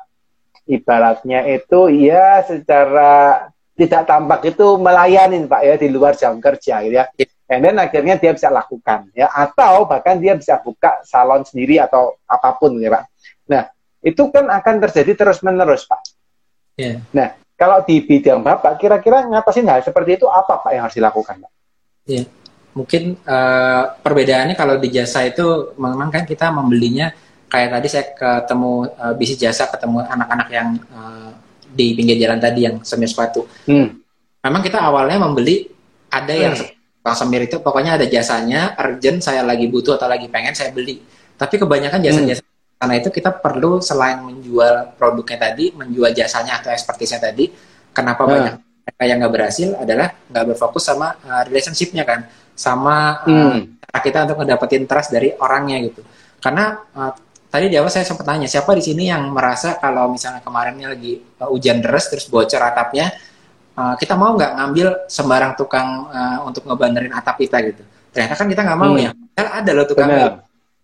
[0.65, 3.45] ibaratnya itu ya secara
[3.79, 7.07] tidak tampak itu melayani Pak ya di luar jam kerja gitu ya.
[7.49, 12.19] Dan then akhirnya dia bisa lakukan ya atau bahkan dia bisa buka salon sendiri atau
[12.27, 13.05] apa pun ya Pak.
[13.49, 13.71] Nah,
[14.03, 16.03] itu kan akan terjadi terus-menerus Pak.
[16.75, 17.01] Yeah.
[17.15, 21.47] Nah, kalau di bidang Bapak kira-kira ngatasin hal seperti itu apa Pak yang harus dilakukan
[21.47, 21.53] Pak?
[22.11, 22.17] Iya.
[22.19, 22.27] Yeah.
[22.77, 27.11] Mungkin uh, perbedaannya kalau di jasa itu memang kan kita membelinya
[27.49, 31.33] kayak tadi saya ketemu uh, bisnis jasa ketemu anak-anak yang uh,
[31.69, 33.45] di pinggir jalan tadi yang semir sepatu.
[33.69, 34.01] Hmm.
[34.45, 35.69] Memang kita awalnya membeli
[36.09, 37.15] ada yang hmm.
[37.15, 41.01] semir itu pokoknya ada jasanya, urgent saya lagi butuh atau lagi pengen saya beli.
[41.39, 42.79] Tapi kebanyakan jasa-jasa hmm.
[42.81, 47.53] karena itu kita perlu selain menjual produknya tadi, menjual jasanya atau ekspertisnya tadi,
[47.93, 48.31] kenapa hmm.
[48.31, 52.25] banyak mereka yang nggak berhasil adalah nggak berfokus sama uh, relationshipnya kan,
[52.57, 53.85] sama uh, hmm.
[54.01, 56.01] kita untuk ngedapetin trust dari orangnya gitu.
[56.39, 57.13] Karena uh,
[57.49, 61.21] tadi di awal saya sempat tanya siapa di sini yang merasa kalau misalnya kemarinnya lagi
[61.41, 63.13] uh, hujan deras terus bocor atapnya
[63.77, 67.83] uh, kita mau nggak ngambil sembarang tukang uh, untuk ngebanderin atap kita gitu?
[68.13, 69.03] Ternyata kan kita nggak mau hmm.
[69.03, 69.11] ya.
[69.39, 70.11] Ada loh tukang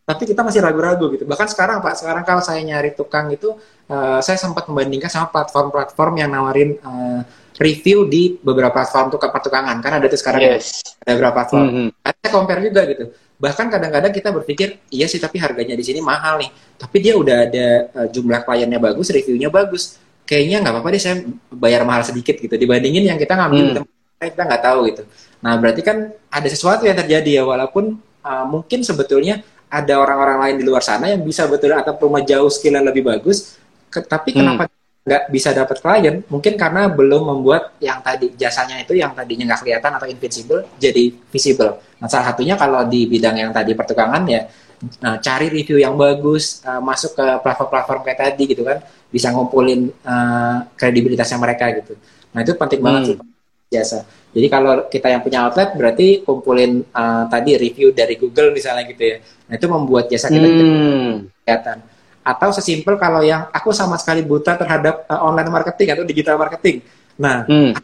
[0.05, 1.24] tapi kita masih ragu-ragu gitu.
[1.24, 3.57] Bahkan sekarang pak sekarang kalau saya nyari tukang itu
[3.88, 7.24] uh, saya sempat membandingkan sama platform-platform yang nawarin uh,
[7.57, 9.81] review di beberapa platform tukang pertukangan.
[9.81, 10.85] Kan ada tuh sekarang yes.
[11.00, 11.64] ada beberapa platform.
[11.64, 11.88] Mm -hmm.
[12.05, 16.38] saya compare juga gitu Bahkan kadang-kadang kita berpikir, iya sih tapi harganya di sini mahal
[16.38, 16.50] nih.
[16.78, 19.98] Tapi dia udah ada uh, jumlah kliennya bagus, reviewnya bagus.
[20.24, 21.16] Kayaknya nggak apa-apa deh saya
[21.50, 22.54] bayar mahal sedikit gitu.
[22.54, 24.22] Dibandingin yang kita ngambil hmm.
[24.22, 25.02] kita nggak tahu gitu.
[25.44, 30.54] Nah berarti kan ada sesuatu yang terjadi ya walaupun uh, mungkin sebetulnya ada orang-orang lain
[30.62, 33.58] di luar sana yang bisa betul atau rumah jauh skillnya lebih bagus.
[33.90, 34.38] Ke, tapi hmm.
[34.38, 34.62] kenapa
[35.04, 39.60] nggak bisa dapat klien mungkin karena belum membuat yang tadi jasanya itu yang tadinya nggak
[39.60, 41.76] kelihatan atau invisible jadi visible.
[42.00, 44.48] Nah salah satunya kalau di bidang yang tadi pertukangan ya
[45.04, 48.80] nah, cari review yang bagus uh, masuk ke platform-platform kayak tadi gitu kan
[49.12, 52.00] bisa ngumpulin uh, kredibilitasnya mereka gitu.
[52.32, 53.08] Nah itu penting banget hmm.
[53.12, 53.16] sih
[53.76, 54.08] jasa.
[54.32, 59.04] Jadi kalau kita yang punya outlet berarti kumpulin uh, tadi review dari Google misalnya gitu
[59.04, 59.16] ya.
[59.20, 61.44] Nah itu membuat jasa kita hmm.
[61.44, 61.92] kelihatan
[62.24, 66.80] atau sesimpel kalau yang aku sama sekali buta terhadap uh, online marketing atau digital marketing.
[67.20, 67.76] Nah, hmm.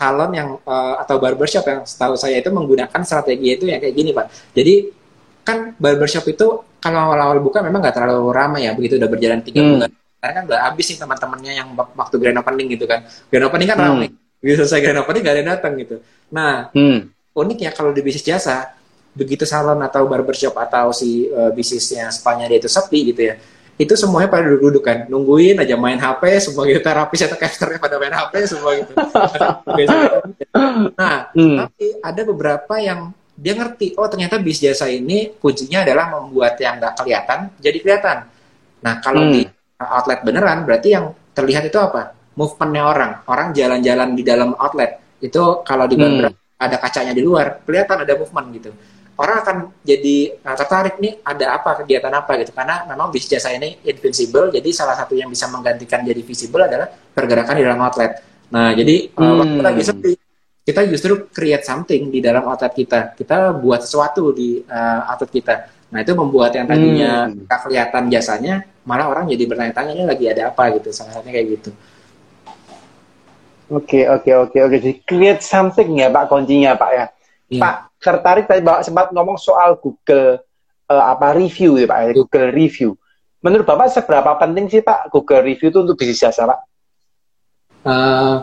[0.00, 4.10] salon yang uh, atau barbershop yang setahu saya itu menggunakan strategi itu yang kayak gini,
[4.16, 4.56] Pak.
[4.56, 4.74] Jadi
[5.44, 9.60] kan barbershop itu kalau awal-awal buka memang nggak terlalu ramai ya, begitu udah berjalan tiga
[9.60, 9.70] hmm.
[9.76, 9.90] bulan.
[9.92, 13.04] Karena kan udah habis nih teman-temannya yang waktu grand opening gitu kan.
[13.28, 13.86] Grand opening kan hmm.
[13.92, 14.08] ramai.
[14.40, 15.96] Begitu selesai grand opening nggak ada yang datang gitu.
[16.32, 17.12] Nah, hmm.
[17.36, 18.72] uniknya kalau di bisnis jasa,
[19.12, 23.36] begitu salon atau barbershop atau si uh, bisnisnya spanya dia itu sepi gitu ya
[23.80, 24.98] itu semuanya pada duduk-duduk kan.
[25.08, 26.80] Nungguin aja main HP semua gitu.
[26.84, 28.92] Terapis atau casternya pada main HP semua gitu.
[30.98, 31.56] Nah hmm.
[31.58, 36.78] tapi ada beberapa yang dia ngerti oh ternyata bis jasa ini kuncinya adalah membuat yang
[36.78, 38.18] nggak kelihatan jadi kelihatan.
[38.84, 39.32] Nah kalau hmm.
[39.32, 39.40] di
[39.80, 42.12] outlet beneran berarti yang terlihat itu apa?
[42.36, 43.12] Movementnya orang.
[43.28, 45.00] Orang jalan-jalan di dalam outlet.
[45.18, 46.60] Itu kalau di hmm.
[46.60, 48.70] ada kacanya di luar kelihatan ada movement gitu
[49.16, 53.52] orang akan jadi uh, tertarik nih ada apa kegiatan apa gitu karena memang bisnis jasa
[53.52, 58.24] ini invincible jadi salah satu yang bisa menggantikan jadi visible adalah pergerakan di dalam outlet
[58.48, 59.38] nah jadi uh, hmm.
[59.40, 60.12] waktu lagi sepi
[60.62, 65.54] kita justru create something di dalam outlet kita kita buat sesuatu di uh, outlet kita
[65.92, 67.48] nah itu membuat yang tadinya hmm.
[67.68, 71.70] kelihatan jasanya malah orang jadi bertanya-tanya ini lagi ada apa gitu salah satunya kayak gitu
[73.72, 74.76] Oke, oke, oke, oke.
[74.84, 77.04] Jadi create something ya Pak kuncinya Pak ya.
[77.52, 77.60] Yeah.
[77.60, 80.40] Pak tertarik tadi Bapak sempat ngomong soal Google
[80.88, 82.90] uh, apa review ya Pak, ya, Google review.
[83.44, 86.58] Menurut Bapak seberapa penting sih Pak Google review itu untuk bisnis jasa Pak?
[87.82, 88.40] Uh,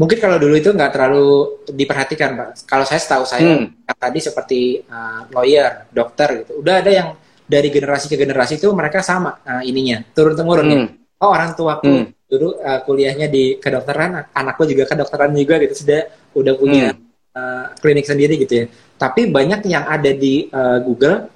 [0.00, 2.48] mungkin kalau dulu itu nggak terlalu diperhatikan Pak.
[2.64, 3.92] Kalau saya setahu saya hmm.
[3.92, 6.64] tadi seperti uh, lawyer, dokter gitu.
[6.64, 7.08] Udah ada yang
[7.46, 10.64] dari generasi ke generasi itu mereka sama uh, ininya turun temurun.
[10.66, 10.72] Hmm.
[10.72, 10.84] Ya.
[11.20, 12.24] Oh orang tua hmm.
[12.24, 16.00] dulu uh, kuliahnya di kedokteran, anakku juga kedokteran juga gitu sudah
[16.32, 17.05] udah punya hmm
[17.36, 18.66] uh, klinik sendiri gitu ya.
[18.96, 21.28] Tapi banyak yang ada di uh, Google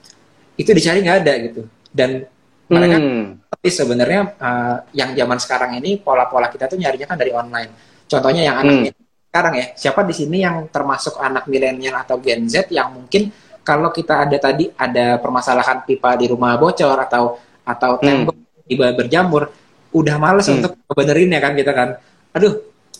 [0.56, 2.24] itu dicari nggak ada gitu dan
[2.68, 3.40] mereka Hmm.
[3.50, 7.70] tapi sebenarnya uh, yang zaman sekarang ini pola-pola kita tuh nyarinya kan dari online
[8.06, 8.92] contohnya yang anak Hmm.
[9.32, 13.32] sekarang ya siapa di sini yang termasuk anak milenial atau Gen Z yang mungkin
[13.64, 18.28] kalau kita ada tadi ada permasalahan pipa di rumah bocor atau atau Hmm.
[18.28, 18.36] tembok
[18.68, 19.50] tiba berjamur
[19.90, 20.60] udah males Hmm.
[20.60, 21.88] untuk benerin ya kan kita kan
[22.30, 22.54] aduh aduh,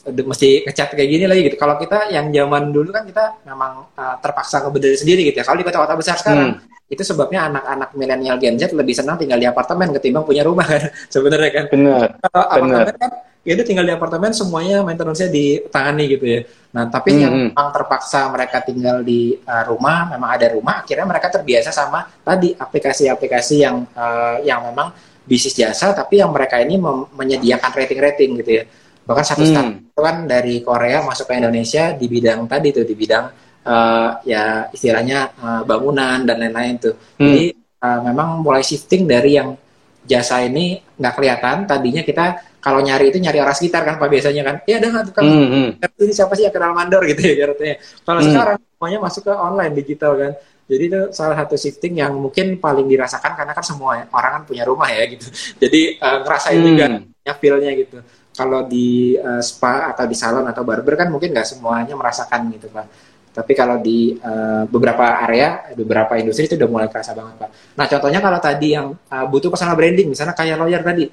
[0.07, 1.57] mesti ngecat kayak gini lagi gitu.
[1.61, 5.45] Kalau kita yang zaman dulu kan kita memang uh, terpaksa ngebenerin sendiri gitu ya.
[5.45, 6.57] Kalau di kota-kota besar sekarang
[6.91, 10.91] itu sebabnya anak-anak milenial Gen Z lebih senang tinggal di apartemen ketimbang punya rumah kan
[11.15, 11.65] sebenarnya kan.
[11.71, 12.07] Benar.
[12.19, 16.41] kalau apartemen kan ya udah tinggal di apartemen semuanya maintenance-nya ditangani gitu ya.
[16.77, 17.47] Nah tapi yang Hmm.
[17.55, 22.53] memang terpaksa mereka tinggal di uh, rumah memang ada rumah akhirnya mereka terbiasa sama tadi
[22.59, 24.91] aplikasi-aplikasi yang uh, yang memang
[25.25, 26.75] bisnis jasa tapi yang mereka ini
[27.15, 28.65] menyediakan rating-rating gitu ya
[29.11, 29.51] bahkan satu Hmm.
[29.51, 33.25] startup itu kan dari Korea masuk ke Indonesia di bidang tadi tuh di bidang
[33.67, 37.27] uh, ya istilahnya uh, bangunan dan lain-lain tuh Hmm.
[37.27, 37.45] jadi
[37.83, 39.59] uh, memang mulai shifting dari yang
[40.01, 42.25] jasa ini nggak kelihatan tadinya kita
[42.61, 45.49] kalau nyari itu nyari orang sekitar kan pak biasanya kan ya ada nggak tukang Hmm,
[45.77, 46.01] hmm.
[46.01, 47.75] ini siapa sih yang kenal mandor gitu ya ibaratnya
[48.07, 48.31] kalau Hmm.
[48.31, 50.33] sekarang semuanya masuk ke online digital kan
[50.71, 54.63] jadi itu salah satu shifting yang mungkin paling dirasakan karena kan semua orang kan punya
[54.65, 55.27] rumah ya gitu
[55.63, 57.03] jadi uh, ngerasain juga Hmm.
[57.21, 57.99] ya feel-nya gitu
[58.41, 62.73] kalau di uh, spa atau di salon atau barber kan mungkin nggak semuanya merasakan gitu
[62.73, 62.89] pak.
[63.31, 67.51] Tapi kalau di uh, beberapa area beberapa industri itu udah mulai kerasa banget pak.
[67.77, 71.05] Nah contohnya kalau tadi yang uh, butuh personal branding misalnya kayak lawyer tadi.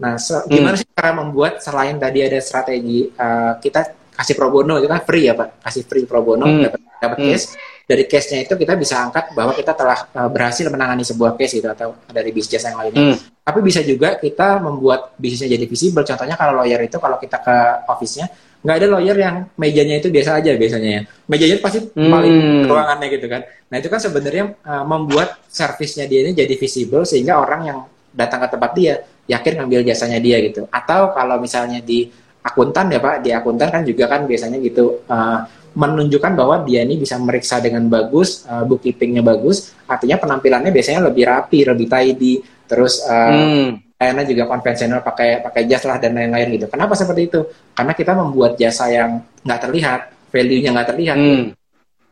[0.00, 4.80] Nah se- gimana sih cara membuat selain tadi ada strategi uh, kita kasih pro bono
[4.80, 5.60] itu kan free ya pak?
[5.60, 6.64] Kasih free pro bono Hmm.
[6.64, 7.28] dapat dapat Hmm.
[7.36, 7.46] case.
[7.90, 11.66] Dari case-nya itu kita bisa angkat bahwa kita telah uh, berhasil menangani sebuah case gitu
[11.70, 13.02] atau dari bisnis jasa yang lainnya.
[13.02, 13.16] Hmm.
[13.50, 16.06] Tapi bisa juga kita membuat bisnisnya jadi visible.
[16.06, 17.56] Contohnya kalau lawyer itu kalau kita ke
[17.90, 18.30] office-nya
[18.62, 21.02] nggak ada lawyer yang mejanya itu biasa aja biasanya ya.
[21.26, 22.14] Mejanya pasti Hmm.
[22.14, 22.36] paling
[22.70, 23.42] ruangannya gitu kan.
[23.42, 27.78] Nah itu kan sebenarnya uh, membuat servisnya dia ini jadi visible sehingga orang yang
[28.14, 30.70] datang ke tempat dia yakin ngambil jasanya dia gitu.
[30.70, 32.06] Atau kalau misalnya di
[32.46, 36.98] akuntan ya pak, di akuntan kan juga kan biasanya gitu uh, menunjukkan bahwa dia ini
[36.98, 42.34] bisa meriksa dengan bagus, uh, bookkeepingnya bagus, artinya penampilannya biasanya lebih rapi, lebih tidy,
[42.70, 44.22] terus uh, Hmm.
[44.30, 46.70] juga konvensional pakai pakai jas lah dan lain-lain gitu.
[46.70, 47.40] Kenapa seperti itu?
[47.74, 51.44] Karena kita membuat jasa yang nggak terlihat, value-nya nggak terlihat, Hmm.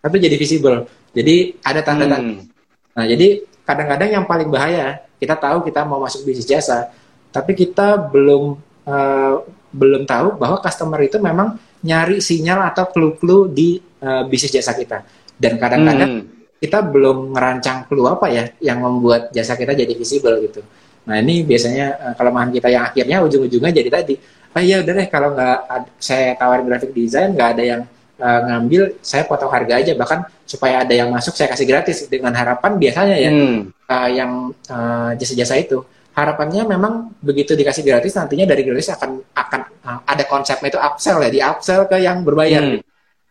[0.03, 0.85] tapi jadi visible.
[1.15, 2.21] Jadi ada tanda-tanda.
[2.21, 2.45] Hmm.
[2.93, 6.91] Nah, jadi kadang-kadang yang paling bahaya, kita tahu kita mau masuk bisnis jasa,
[7.31, 9.35] tapi kita belum eh,
[9.69, 15.05] belum tahu bahwa customer itu memang nyari sinyal atau clue-clue di eh, bisnis jasa kita.
[15.39, 16.38] Dan kadang-kadang Hmm.
[16.59, 20.61] Kita belum ngerancang clue apa ya yang membuat jasa kita jadi visible gitu.
[21.07, 24.15] Nah ini biasanya eh, kelemahan kita yang akhirnya ujung-ujungnya jadi tadi,
[24.53, 25.59] ah ya udah deh kalau nggak
[26.03, 27.83] saya tawarin graphic design nggak ada yang
[28.19, 32.35] eh, ngambil, saya potong harga aja bahkan supaya ada yang masuk saya kasih gratis dengan
[32.35, 33.59] harapan biasanya ya Hmm.
[33.71, 35.79] eh, yang eh, jasa-jasa itu
[36.19, 41.23] harapannya memang begitu dikasih gratis nantinya dari gratis akan akan eh, ada konsepnya itu upsell
[41.23, 42.63] ya di upsell ke yang berbayar.
[42.67, 42.83] Hmm.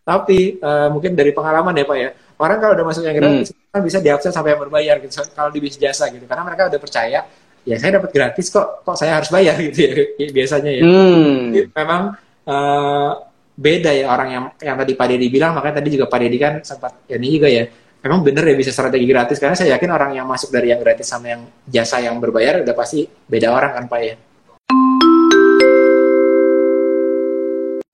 [0.08, 3.82] Tapi eh, mungkin dari pengalaman ya Pak ya, orang kalau udah masuk yang gratis kan
[3.84, 5.22] bisa di upsell sampai yang berbayar gitu.
[5.34, 7.20] Kalau di bisnis jasa gitu, karena mereka udah percaya,
[7.66, 9.78] ya saya dapat gratis kok, kok saya harus bayar gitu
[10.16, 10.82] ya biasanya ya.
[10.86, 11.52] Hmm.
[11.52, 12.02] Jadi memang
[12.46, 13.10] eh,
[13.58, 16.54] beda ya orang yang yang tadi Pak Deddy bilang, makanya tadi juga Pak Deddy kan
[16.62, 17.66] sempat ya ini juga ya.
[17.98, 21.10] Memang bener ya bisa strategi gratis karena saya yakin orang yang masuk dari yang gratis
[21.10, 24.14] sama yang jasa yang berbayar udah pasti beda orang kan Pak ya.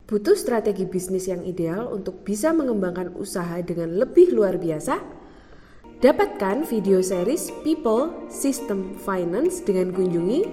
[0.05, 5.01] Butuh strategi bisnis yang ideal untuk bisa mengembangkan usaha dengan lebih luar biasa?
[6.05, 10.45] Dapatkan video series People System Finance dengan kunjungi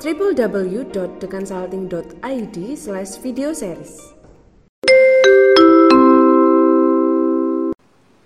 [0.00, 4.16] www.theconsulting.id slash video series.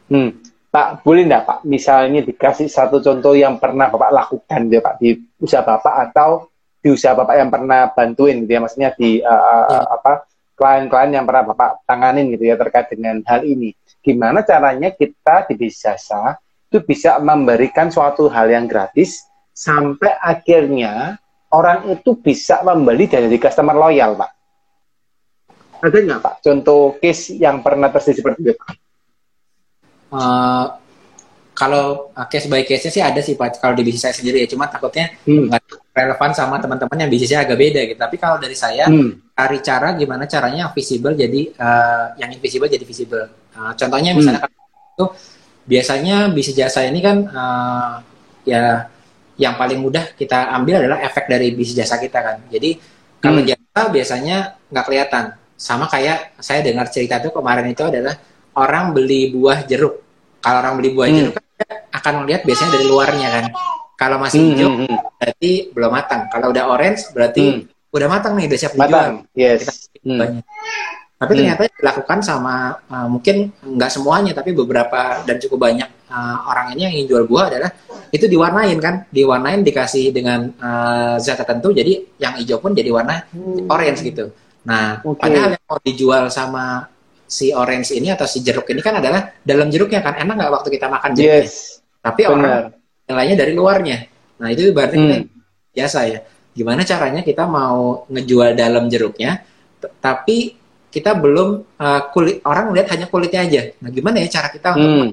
[0.06, 0.30] Hmm.
[0.70, 5.18] Pak, boleh enggak Pak, misalnya dikasih satu contoh yang pernah Bapak lakukan ya Pak di
[5.42, 6.46] usaha Bapak atau
[6.78, 9.82] di usaha Bapak yang pernah bantuin gitu ya, maksudnya di uh, uh, Ya.
[9.90, 13.70] apa klien-klien yang pernah Bapak tanganin gitu ya terkait dengan hal ini.
[14.02, 16.34] Gimana caranya kita di bisnis jasa
[16.68, 21.16] itu bisa memberikan suatu hal yang gratis sampai akhirnya
[21.54, 24.30] orang itu bisa membeli dan jadi customer loyal, Pak.
[25.78, 28.52] Ada nggak Pak contoh case yang pernah terjadi seperti itu?
[28.58, 28.68] Pak?
[30.08, 30.66] Eh,
[31.52, 34.48] kalau uh, case by case-nya sih ada sih Pak kalau di bisnis saya sendiri ya,
[34.48, 35.50] cuma takutnya Hmm.
[35.98, 37.98] Relevan sama teman-teman yang bisnisnya agak beda gitu.
[37.98, 39.18] Tapi kalau dari saya Hmm.
[39.34, 43.26] cari cara gimana caranya yang visible jadi eh, yang invisible jadi visible.
[43.26, 44.94] Eh, contohnya misalnya Hmm.
[44.94, 45.04] itu
[45.66, 47.92] biasanya bisnis jasa ini kan eh,
[48.46, 48.86] ya
[49.38, 52.36] yang paling mudah kita ambil adalah efek dari bisnis jasa kita kan.
[52.46, 52.78] Jadi
[53.18, 53.50] kalau Hmm.
[53.50, 54.36] jasa biasanya
[54.70, 55.24] nggak kelihatan.
[55.58, 58.14] Sama kayak saya dengar cerita tuh kemarin itu adalah
[58.54, 59.98] orang beli buah jeruk.
[60.38, 61.18] Kalau orang beli buah Hmm.
[61.18, 61.46] jeruk kan
[61.90, 63.44] akan melihat biasanya dari luarnya kan.
[63.98, 64.98] Kalau masih Hmm, hijau hmm, hmm.
[65.18, 66.22] berarti belum matang.
[66.30, 67.62] Kalau udah orange berarti Hmm.
[67.90, 68.86] udah matang nih, udah siap dijual.
[68.86, 69.14] Matang.
[69.34, 69.90] Yes.
[70.06, 70.18] Hmm.
[70.22, 70.44] Banyak.
[71.18, 71.38] Tapi Hmm.
[71.42, 72.54] ternyata dilakukan sama
[72.86, 77.24] uh, mungkin nggak semuanya, tapi beberapa dan cukup banyak uh, orang ini yang ingin jual
[77.26, 77.70] buah adalah
[78.14, 83.26] itu diwarnain kan, diwarnain dikasih dengan uh, zat tertentu, jadi yang hijau pun jadi warna
[83.66, 84.30] orange gitu.
[84.62, 85.26] Nah, Oke.
[85.26, 86.86] padahal yang mau dijual sama
[87.26, 90.68] si orange ini atau si jeruk ini kan adalah dalam jeruknya kan enak nggak waktu
[90.70, 91.42] kita makan jeruknya.
[91.50, 91.82] Yes.
[91.98, 92.77] Tapi orang Benar.
[93.08, 94.04] Nilainya dari luarnya.
[94.38, 95.26] Nah itu berarti kita Hmm.
[95.72, 96.20] biasa ya.
[96.52, 99.40] Gimana caranya kita mau ngejual dalam jeruknya,
[99.98, 103.62] tapi kita belum uh, kulit orang lihat hanya kulitnya aja.
[103.80, 105.10] Nah gimana ya cara kita untuk Hmm.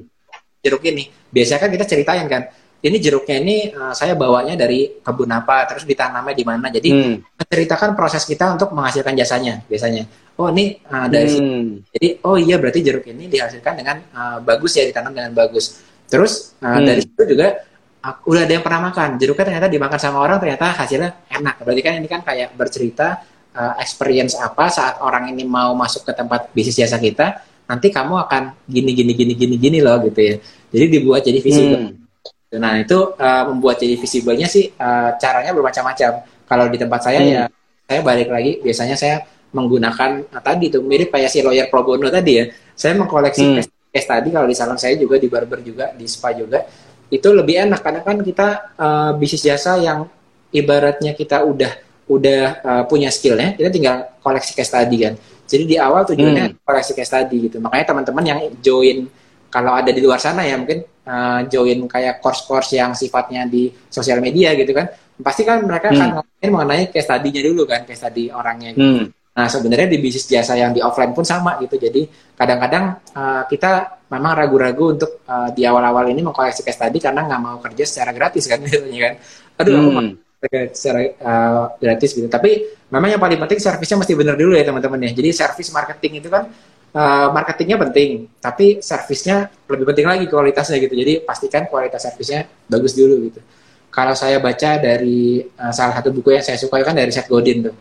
[0.63, 1.07] jeruk ini?
[1.29, 2.49] Biasanya kan kita ceritain kan,
[2.81, 6.67] ini jeruknya ini uh, saya bawanya dari kebun apa, terus ditanamnya di mana.
[6.73, 7.15] Jadi Hmm.
[7.37, 10.09] menceritakan proses kita untuk menghasilkan jasanya biasanya.
[10.35, 11.71] Oh ini uh, dari sini Hmm.
[11.95, 15.79] jadi oh iya berarti jeruk ini dihasilkan dengan uh, bagus ya ditanam dengan bagus.
[16.09, 16.87] Terus uh, Hmm.
[16.89, 17.61] dari situ juga
[18.05, 21.55] udah ada yang pernah makan jeruknya ternyata dimakan sama orang ternyata hasilnya enak.
[21.63, 23.23] Berarti kan ini kan kayak bercerita
[23.55, 28.21] uh, experience apa saat orang ini mau masuk ke tempat bisnis jasa kita nanti kamu
[28.29, 30.35] akan gini gini gini gini gini loh gitu ya.
[30.69, 31.81] Jadi dibuat jadi visible.
[31.81, 32.61] Hmm.
[32.61, 36.11] Nah itu uh, membuat jadi visible-nya sih uh, caranya bermacam-macam.
[36.45, 37.31] Kalau di tempat saya Hmm.
[37.31, 37.43] ya
[37.85, 42.11] saya balik lagi biasanya saya menggunakan uh, tadi tuh mirip kayak si lawyer pro bono
[42.13, 42.45] tadi ya.
[42.75, 43.55] Saya mengkoleksi Hmm.
[43.57, 46.61] case, case tadi kalau di salon saya juga di barber juga di spa juga
[47.09, 50.09] itu lebih enak karena kan kita uh, bisnis jasa yang
[50.49, 51.71] ibaratnya kita udah
[52.05, 55.13] udah uh, punya skillnya kita tinggal koleksi case tadi kan.
[55.45, 57.61] Jadi di awal tujuannya koleksi case tadi gitu.
[57.61, 59.05] Makanya teman-teman yang join
[59.49, 64.19] kalau ada di luar sana ya mungkin uh, join kayak course-course yang sifatnya di sosial
[64.19, 68.33] media gitu kan pasti kan mereka akan ngomongin mengenai case study-nya dulu kan case study
[68.33, 68.83] orangnya gitu.
[68.83, 69.07] Hmm.
[69.35, 72.07] Nah sebenarnya di bisnis jasa yang di offline pun sama gitu jadi
[72.39, 77.41] kadang-kadang uh, kita memang ragu-ragu untuk uh, di awal-awal ini mengkoleksi case study karena nggak
[77.43, 79.13] mau kerja secara gratis kan biasanya kan
[79.59, 80.15] aduh aku mau Hmm.
[80.45, 84.63] kerja secara uh, gratis gitu tapi memang yang paling penting servisnya mesti benar dulu ya
[84.63, 86.47] teman-teman ya jadi service marketing itu kan
[86.95, 90.95] uh, marketingnya penting, tapi servisnya lebih penting lagi kualitasnya gitu.
[90.95, 93.43] Jadi pastikan kualitas servisnya bagus dulu gitu.
[93.91, 97.71] Kalau saya baca dari uh, salah satu buku yang saya suka kan dari Seth Godin
[97.71, 97.75] tuh,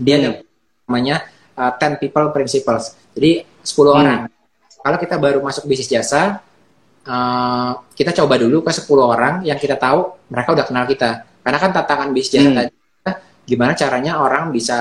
[0.00, 0.40] dia ada
[0.86, 1.26] namanya
[1.58, 2.94] uh, 10 People Principles.
[3.12, 4.00] Jadi 10 Hmm.
[4.00, 4.20] orang.
[4.78, 6.38] Kalau kita baru masuk bisnis jasa,
[7.04, 11.26] uh, kita coba dulu ke 10 orang yang kita tahu mereka udah kenal kita.
[11.42, 12.58] Karena kan tantangan bisnis jasa Hmm.
[12.62, 12.72] tadi,
[13.46, 14.78] gimana caranya orang bisa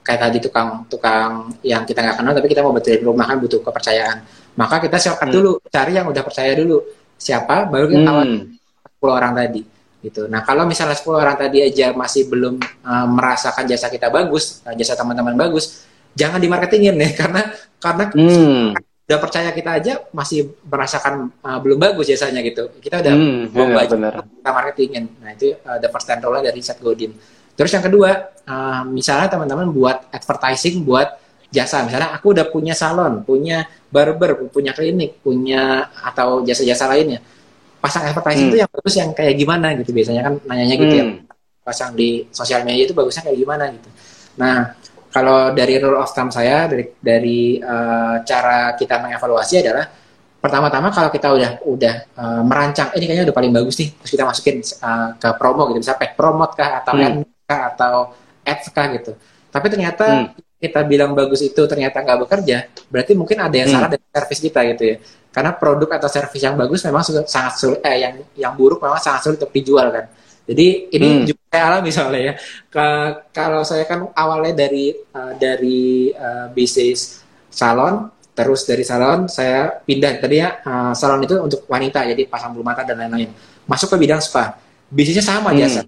[0.00, 3.64] kayak tadi tukang tukang yang kita nggak kenal tapi kita mau betulin rumah kan butuh
[3.64, 4.20] kepercayaan
[4.52, 5.36] maka kita shortcut Hmm.
[5.40, 6.84] dulu cari yang udah percaya dulu
[7.16, 8.40] siapa baru kita tahu Hmm.
[9.00, 9.64] 10 orang tadi
[10.04, 14.60] gitu nah kalau misalnya 10 orang tadi aja masih belum uh, merasakan jasa kita bagus
[14.62, 17.40] uh, jasa teman-teman bagus jangan dimarketingin ya karena
[17.80, 18.76] karena Hmm.
[19.04, 23.48] udah percaya kita aja masih merasakan uh, belum bagus jasanya gitu kita udah Hmm.
[23.52, 24.12] mau belajar benar.
[24.24, 25.04] kita marketingin.
[25.20, 27.12] Nah itu uh, the first rule dari Seth Godin.
[27.54, 28.10] Terus yang kedua,
[28.48, 31.20] uh, misalnya teman-teman buat advertising buat
[31.52, 31.84] jasa.
[31.86, 33.62] Misalnya aku udah punya salon, punya
[33.92, 37.22] barber, punya klinik, punya atau jasa-jasa lainnya.
[37.84, 38.52] Pasang advertising Hmm.
[38.52, 39.90] itu yang bagus yang kayak gimana gitu.
[39.92, 41.04] Biasanya kan nanyanya gitu ya.
[41.04, 41.20] Hmm.
[41.60, 43.88] Pasang di sosial media itu bagusnya kayak gimana gitu.
[44.40, 44.72] Nah
[45.08, 49.84] kalau dari rule of thumb saya dari dari uh, cara kita mengevaluasi adalah
[50.40, 54.10] pertama-tama kalau kita udah udah uh, merancang "Eh, ini kayaknya udah paling bagus nih terus
[54.10, 57.04] kita masukin uh, ke promo gitu bisa pack promote kah atau Hmm.
[57.06, 57.94] ad kah atau
[58.42, 59.12] ads kah gitu
[59.48, 60.26] tapi ternyata Hmm.
[60.58, 62.56] kita bilang bagus itu ternyata nggak bekerja
[62.90, 63.76] berarti mungkin ada yang Hmm.
[63.80, 64.96] salah dari service kita gitu ya
[65.34, 69.26] karena produk atau service yang bagus memang sangat sulit eh yang yang buruk memang sangat
[69.26, 70.06] sulit untuk dijual kan.
[70.46, 71.24] Jadi ini Hmm.
[71.26, 72.34] juga saya alami soalnya ya.
[72.70, 79.72] Ke- kalau saya kan awalnya dari uh, dari uh, bisnis salon terus dari salon saya
[79.82, 80.22] pindah.
[80.22, 83.32] Tadinya uh, salon itu untuk wanita jadi pasang bulu mata dan lain-lain.
[83.66, 84.54] Masuk ke bidang spa.
[84.86, 85.58] Bisnisnya sama Hmm.
[85.64, 85.80] jasa.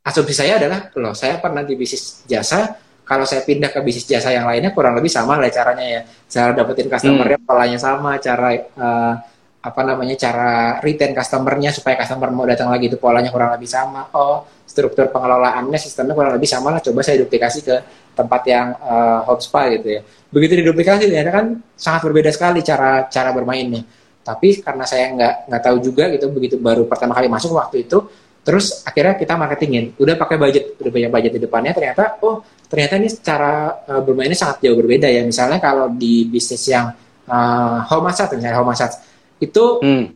[0.00, 2.72] Asumsi saya adalah loh saya pernah di bisnis jasa
[3.10, 6.00] kalau saya pindah ke bisnis jasa yang lainnya kurang lebih sama lah caranya ya.
[6.30, 9.14] Cara dapetin customernya polanya sama cara uh,
[9.60, 14.06] apa namanya cara retain customernya supaya customer mau datang lagi itu polanya kurang lebih sama.
[14.14, 16.78] Oh struktur pengelolaannya sistemnya kurang lebih sama lah.
[16.78, 17.76] Coba saya duplikasi ke
[18.14, 20.00] tempat yang uh, home spa gitu ya.
[20.30, 23.82] Begitu diduplikasi ternyata kan sangat berbeda sekali cara cara bermainnya
[24.20, 28.04] tapi karena saya nggak nggak tahu juga gitu begitu baru pertama kali masuk waktu itu
[28.50, 32.98] terus akhirnya kita marketingin udah pakai budget udah banyak budget di depannya ternyata oh ternyata
[32.98, 36.90] ini cara uh, bermainnya sangat jauh berbeda ya misalnya kalau di bisnis yang
[37.30, 38.98] uh, home massage misalnya home massage
[39.38, 40.10] itu Hmm.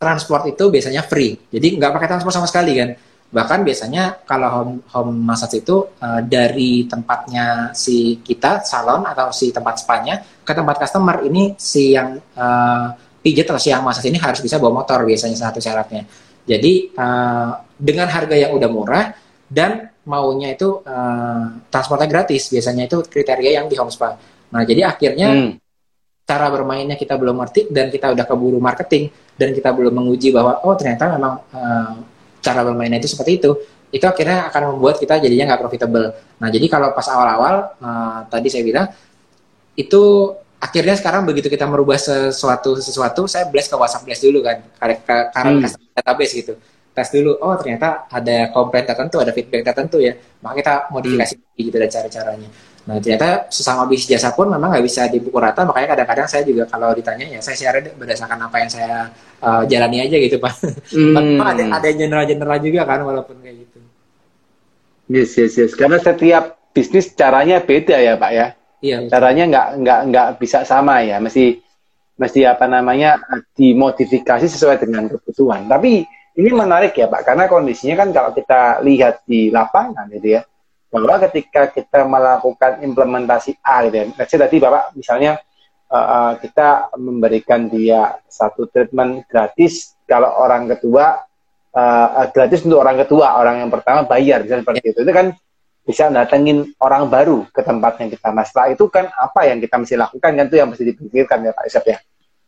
[0.00, 2.96] transport itu biasanya free jadi nggak pakai transport sama sekali kan
[3.28, 9.52] bahkan biasanya kalau home home massage itu uh, dari tempatnya si kita salon atau si
[9.52, 14.40] tempat spanya ke tempat customer ini si yang uh, pijat atau yang massage ini harus
[14.44, 16.04] bisa bawa motor biasanya satu syaratnya.
[16.44, 19.04] Jadi uh, dengan harga yang udah murah
[19.50, 24.16] dan maunya itu uh, transportnya gratis biasanya itu kriteria yang di home spa.
[24.52, 25.52] Nah jadi akhirnya hmm.
[26.24, 30.60] cara bermainnya kita belum ngerti dan kita udah keburu marketing dan kita belum menguji bahwa
[30.64, 31.92] oh ternyata memang uh,
[32.44, 33.50] cara bermainnya itu seperti itu
[33.94, 36.12] itu akhirnya akan membuat kita jadinya nggak profitable.
[36.42, 38.90] Nah jadi kalau pas awal-awal uh, tadi saya bilang
[39.74, 44.64] itu akhirnya sekarang begitu kita merubah sesuatu sesuatu saya blast ke WhatsApp blast dulu kan
[44.80, 45.92] karena hmm.
[45.92, 46.54] database gitu
[46.94, 51.58] tes dulu oh ternyata ada komplain tertentu ada feedback tertentu ya maka kita modifikasi hmm.
[51.58, 52.48] gitu dan cara caranya
[52.84, 56.68] nah ternyata sesama bisnis jasa pun memang nggak bisa dipukul rata makanya kadang-kadang saya juga
[56.68, 59.08] kalau ditanya ya saya share berdasarkan apa yang saya
[59.40, 60.52] uh, jalani aja gitu pak
[60.92, 61.40] hmm.
[61.40, 63.78] ada ada general general juga kan walaupun kayak gitu
[65.08, 68.46] yes yes yes karena setiap bisnis caranya beda ya pak ya
[68.84, 69.08] Iya.
[69.08, 71.56] Caranya nggak nggak nggak bisa sama ya, mesti
[72.20, 73.16] mesti apa namanya
[73.56, 75.64] dimodifikasi sesuai dengan kebutuhan.
[75.64, 76.04] Tapi
[76.34, 80.42] ini menarik ya Pak, karena kondisinya kan kalau kita lihat di lapangan gitu ya,
[80.90, 85.38] bahwa ketika kita melakukan implementasi A gitu ya, Let's tadi Bapak misalnya
[85.90, 91.22] uh, kita memberikan dia satu treatment gratis kalau orang kedua
[91.74, 95.00] uh, gratis untuk orang kedua, orang yang pertama bayar, misalnya seperti itu.
[95.02, 95.26] Itu kan
[95.84, 98.48] bisa datengin orang baru ke tempat yang kita mas.
[98.48, 101.64] Setelah itu kan apa yang kita mesti lakukan kan itu yang mesti dipikirkan ya Pak
[101.68, 101.98] Isep ya.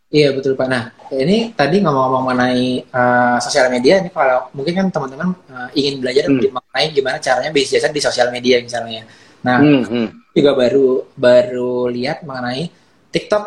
[0.06, 0.68] Iya betul Pak.
[0.70, 5.98] Nah ini tadi ngomong-ngomong mengenai uh, sosial media ini kalau mungkin kan teman-teman uh, ingin
[5.98, 6.46] belajar hmm.
[6.54, 9.02] mengenai gimana caranya bisnis jasa di sosial media misalnya.
[9.42, 10.08] Nah hmm, hmm.
[10.30, 10.88] juga baru
[11.18, 12.70] baru lihat mengenai
[13.10, 13.44] TikTok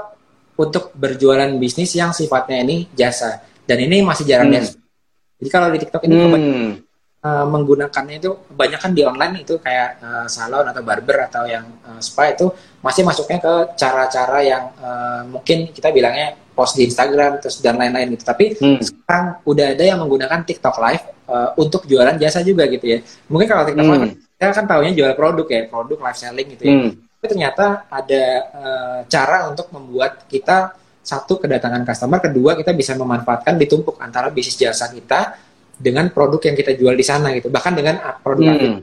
[0.60, 4.76] untuk berjualan bisnis yang sifatnya ini jasa dan ini masih jarang hmm.
[5.39, 6.89] Jadi kalau di TikTok ini hmm
[7.24, 11.99] uh, menggunakannya itu kebanyakan di online itu kayak uh, salon atau barber atau yang uh,
[11.99, 17.63] spa itu masih masuknya ke cara-cara yang uh, mungkin kita bilangnya post di Instagram terus
[17.63, 18.24] dan lain-lain gitu.
[18.28, 18.80] Tapi hmm.
[18.84, 22.99] sekarang udah ada yang menggunakan TikTok Live uh, untuk jualan jasa juga gitu ya.
[23.32, 23.93] Mungkin kalau TikTok hmm.
[23.95, 26.74] Live kita kan tahunya jual produk ya, produk live selling gitu ya.
[26.80, 26.91] Hmm.
[27.20, 28.24] Tapi ternyata ada
[28.55, 34.55] uh, cara untuk membuat kita satu kedatangan customer, kedua kita bisa memanfaatkan ditumpuk antara bisnis
[34.55, 35.36] jasa kita
[35.80, 37.47] dengan produk yang kita jual di sana gitu.
[37.47, 38.80] Bahkan dengan produk hmm.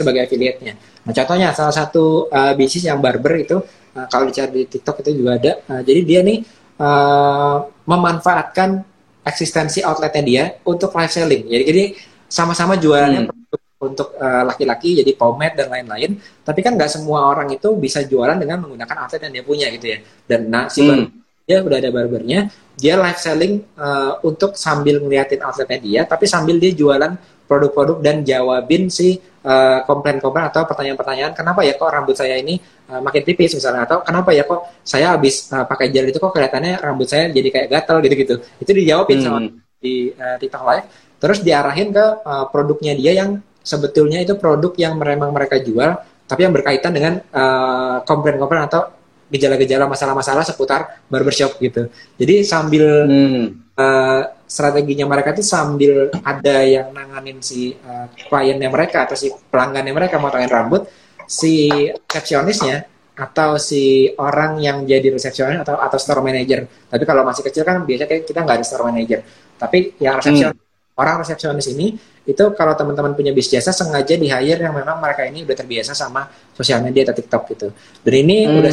[0.00, 0.74] sebagai affiliate-nya.
[1.04, 3.56] Nah contohnya salah satu uh, bisnis yang barber itu
[3.94, 5.52] uh, kalau dicari di TikTok itu juga ada.
[5.68, 6.38] Uh, jadi dia nih
[6.80, 8.82] uh, memanfaatkan
[9.22, 11.44] eksistensi outletnya dia untuk live selling.
[11.46, 11.84] Jadi jadi
[12.28, 13.78] sama-sama jualannya hmm.
[13.78, 16.16] untuk laki-laki uh, jadi pomade dan lain-lain.
[16.42, 19.86] Tapi kan nggak semua orang itu bisa jualan dengan menggunakan outlet yang dia punya gitu
[19.92, 19.98] ya.
[20.24, 22.52] Dan nah si hmm dia udah ada barbernya.
[22.76, 27.16] Dia live selling uh, untuk sambil ngeliatin outletnya dia tapi sambil dia jualan
[27.48, 32.60] produk-produk dan jawabin si uh, komplain-komplain atau pertanyaan-pertanyaan kenapa ya kok rambut saya ini
[32.92, 33.88] uh, makin tipis misalnya?
[33.88, 37.48] Atau kenapa ya kok saya habis uh, pakai gel itu kok kelihatannya rambut saya jadi
[37.48, 38.34] kayak gatal gitu-gitu.
[38.60, 39.24] Itu dijawabin hmm.
[39.24, 39.38] sama
[39.80, 40.86] di uh, TikTok live.
[41.18, 46.44] Terus diarahin ke uh, produknya dia yang sebetulnya itu produk yang memang mereka jual tapi
[46.44, 48.97] yang berkaitan dengan uh, komplain-komplain atau
[49.28, 51.88] gejala-gejala masalah-masalah seputar barbershop gitu.
[52.16, 53.44] Jadi sambil hmm.
[53.76, 59.92] uh, strateginya mereka itu sambil ada yang nanganin si uh, kliennya mereka atau si pelanggannya
[59.92, 60.88] mereka motongin rambut,
[61.28, 61.68] si
[62.08, 66.64] resepsionisnya atau si orang yang jadi resepsionis atau atau store manager.
[66.88, 69.20] Tapi kalau masih kecil kan biasanya kita nggak ada store manager.
[69.58, 70.67] Tapi yang resepsionis hmm.
[70.98, 71.94] Orang resepsionis ini
[72.28, 75.96] itu kalau teman-teman punya bisnis jasa sengaja di hire yang memang mereka ini udah terbiasa
[75.96, 77.68] sama sosial media atau TikTok gitu.
[78.04, 78.58] Dan ini hmm.
[78.58, 78.72] udah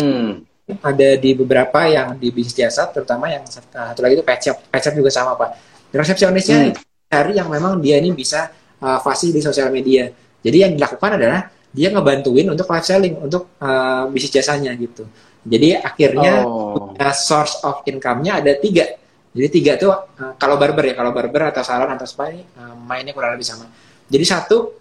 [0.82, 4.58] ada di beberapa yang di bisnis jasa, terutama yang satu lagi itu pet shop.
[4.68, 5.56] Pet shop juga sama pak.
[5.96, 6.74] Resepsionisnya hmm.
[7.08, 8.52] cari yang memang dia ini bisa
[8.82, 10.10] uh, fasih di sosial media.
[10.44, 15.08] Jadi yang dilakukan adalah dia ngebantuin untuk live selling untuk uh, bisnis jasanya gitu.
[15.46, 16.92] Jadi akhirnya oh.
[17.14, 18.90] source of income-nya ada tiga
[19.36, 22.72] jadi tiga tuh uh, kalau barber ya, kalau barber atau salon atau spa ini uh,
[22.88, 23.68] mainnya kurang lebih sama.
[24.08, 24.72] Jadi satu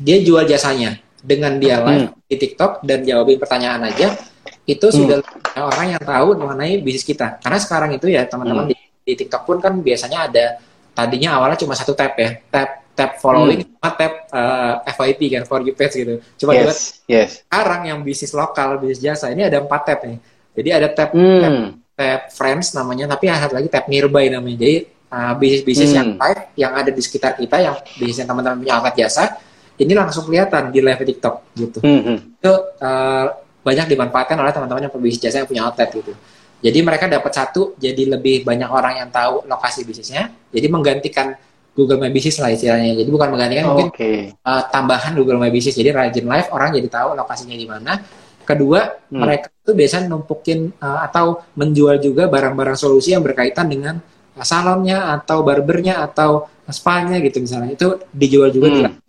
[0.00, 2.24] dia jual jasanya dengan dia live hmm.
[2.24, 4.16] di TikTok dan jawabin pertanyaan aja
[4.64, 4.96] itu hmm.
[4.96, 5.18] sudah
[5.60, 7.36] orang yang tahu mengenai bisnis kita.
[7.44, 8.72] Karena sekarang itu ya teman-teman hmm.
[8.72, 10.56] di, di TikTok pun kan biasanya ada
[10.96, 13.76] tadinya awalnya cuma satu tab ya, tab tab following hmm.
[13.76, 16.24] sama tab uh, eh, FYP kan for you page gitu.
[16.40, 17.44] Cuma yes, yes.
[17.44, 20.16] sekarang yang bisnis lokal, bisnis jasa ini ada empat tab nih.
[20.56, 21.40] Jadi ada tab, hmm.
[21.44, 21.52] tab
[21.96, 24.60] tab friends namanya, tapi ada lagi tab nearby namanya.
[24.60, 24.76] Jadi
[25.10, 25.98] uh, bisnis-bisnis hmm.
[25.98, 29.40] yang live yang ada di sekitar kita, yang bisnis yang teman-teman punya alat jasa,
[29.80, 31.78] ini langsung kelihatan di live TikTok gitu.
[31.80, 32.00] Hmm.
[32.04, 32.18] hmm.
[32.36, 32.52] Itu
[32.84, 33.26] uh,
[33.64, 36.12] banyak dimanfaatkan oleh teman-teman yang pebisnis jasa yang punya outlet gitu.
[36.60, 40.32] Jadi mereka dapat satu, jadi lebih banyak orang yang tahu lokasi bisnisnya.
[40.52, 41.36] Jadi menggantikan
[41.76, 42.96] Google My Business lah istilahnya.
[42.96, 44.32] Jadi bukan menggantikan oh, mungkin okay.
[44.40, 45.76] uh, tambahan Google My Business.
[45.76, 48.00] Jadi rajin live orang jadi tahu lokasinya di mana
[48.46, 49.18] Kedua, hmm.
[49.18, 53.98] mereka itu biasanya numpukin uh, atau menjual juga barang-barang solusi yang berkaitan dengan
[54.38, 57.74] uh, salonnya atau barbernya atau spa-nya gitu misalnya.
[57.74, 59.02] Itu dijual juga hmm.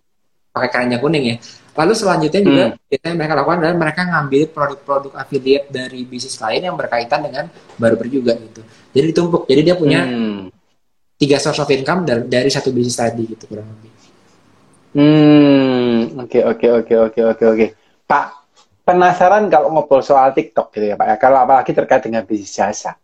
[0.50, 1.38] pakai keranjang kuning ya.
[1.78, 2.90] Lalu selanjutnya juga hmm.
[2.90, 7.46] biasanya mereka lakukan adalah mereka ngambil produk-produk affiliate dari bisnis lain yang berkaitan dengan
[7.78, 8.66] barber juga gitu.
[8.98, 9.46] Jadi ditumpuk.
[9.46, 10.50] Jadi dia punya hmm.
[11.22, 13.94] tiga source of income dari, dari satu bisnis tadi gitu kurang lebih.
[14.98, 17.66] Hmm, oke oke oke oke oke oke.
[18.10, 18.28] Pak,
[18.88, 21.16] penasaran kalau ngobrol soal TikTok gitu ya Pak ya.
[21.20, 22.96] Kalau apalagi terkait dengan bisnis jasa.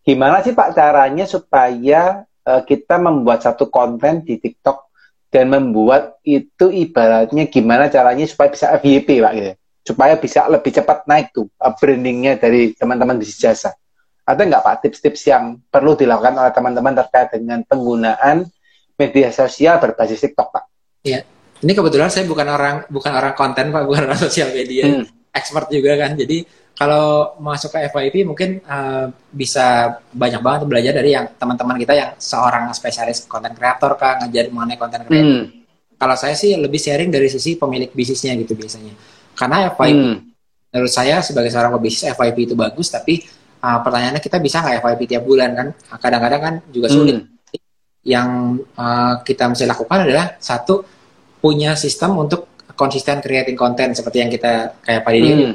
[0.00, 4.88] Gimana sih Pak caranya supaya uh, kita membuat satu konten di TikTok
[5.28, 9.52] dan membuat itu ibaratnya gimana caranya supaya bisa FYP Pak gitu.
[9.84, 13.76] Supaya bisa lebih cepat naik tuh uh, brandingnya dari teman-teman bisnis jasa.
[14.24, 18.48] Ada nggak Pak tips-tips yang perlu dilakukan oleh teman-teman terkait dengan penggunaan
[18.96, 20.64] media sosial berbasis TikTok Pak?
[21.04, 21.20] Iya.
[21.58, 25.17] Ini kebetulan saya bukan orang bukan orang konten pak, bukan orang sosial media, hmm.
[25.38, 26.18] Expert juga kan.
[26.18, 26.42] Jadi
[26.74, 32.10] kalau masuk ke FYP mungkin uh, bisa banyak banget belajar dari yang teman-teman kita yang
[32.18, 35.38] seorang spesialis konten kreator kak ngajar mengenai konten kreator.
[35.42, 35.44] Hmm.
[35.98, 38.94] Kalau saya sih lebih sharing dari sisi pemilik bisnisnya gitu biasanya.
[39.34, 40.16] Karena FYP hmm.
[40.74, 43.26] menurut saya sebagai seorang pebisnis FYP itu bagus, tapi
[43.62, 45.68] uh, pertanyaannya kita bisa nggak FYP tiap bulan kan?
[45.98, 47.18] Kadang-kadang kan juga sulit.
[47.18, 47.38] Hmm
[48.08, 50.80] yang uh, kita mesti lakukan adalah satu
[51.44, 55.54] punya sistem untuk konsisten creating konten seperti yang kita kayak Pak Didi hmm.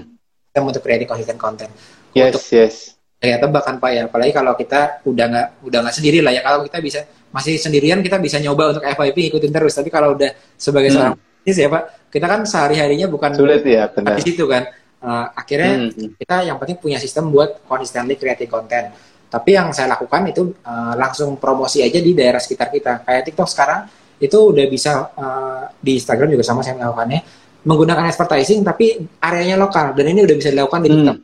[0.51, 1.71] sistem untuk creating konsisten konten.
[2.11, 2.75] Yes, untuk, yes.
[3.23, 6.43] Ya tebak kan Pak ya, apalagi kalau kita udah nggak udah nggak sendiri lah ya.
[6.43, 6.99] Kalau kita bisa
[7.31, 9.71] masih sendirian kita bisa nyoba untuk FYP ikutin terus.
[9.79, 10.95] Tapi kalau udah sebagai hmm.
[10.99, 14.19] seorang bisnis ya Pak, kita kan sehari harinya bukan sulit ya benar.
[14.19, 14.67] Di situ kan.
[15.03, 16.15] Uh, akhirnya hmm.
[16.15, 18.87] kita yang penting punya sistem buat constantly creating konten
[19.33, 23.01] tapi yang saya lakukan itu uh, langsung promosi aja di daerah sekitar kita.
[23.01, 23.89] Kayak TikTok sekarang
[24.23, 27.19] itu udah bisa uh, di Instagram juga sama saya melakukannya
[27.63, 30.95] menggunakan advertising tapi areanya lokal dan ini udah bisa dilakukan di hmm.
[30.95, 31.17] TikTok.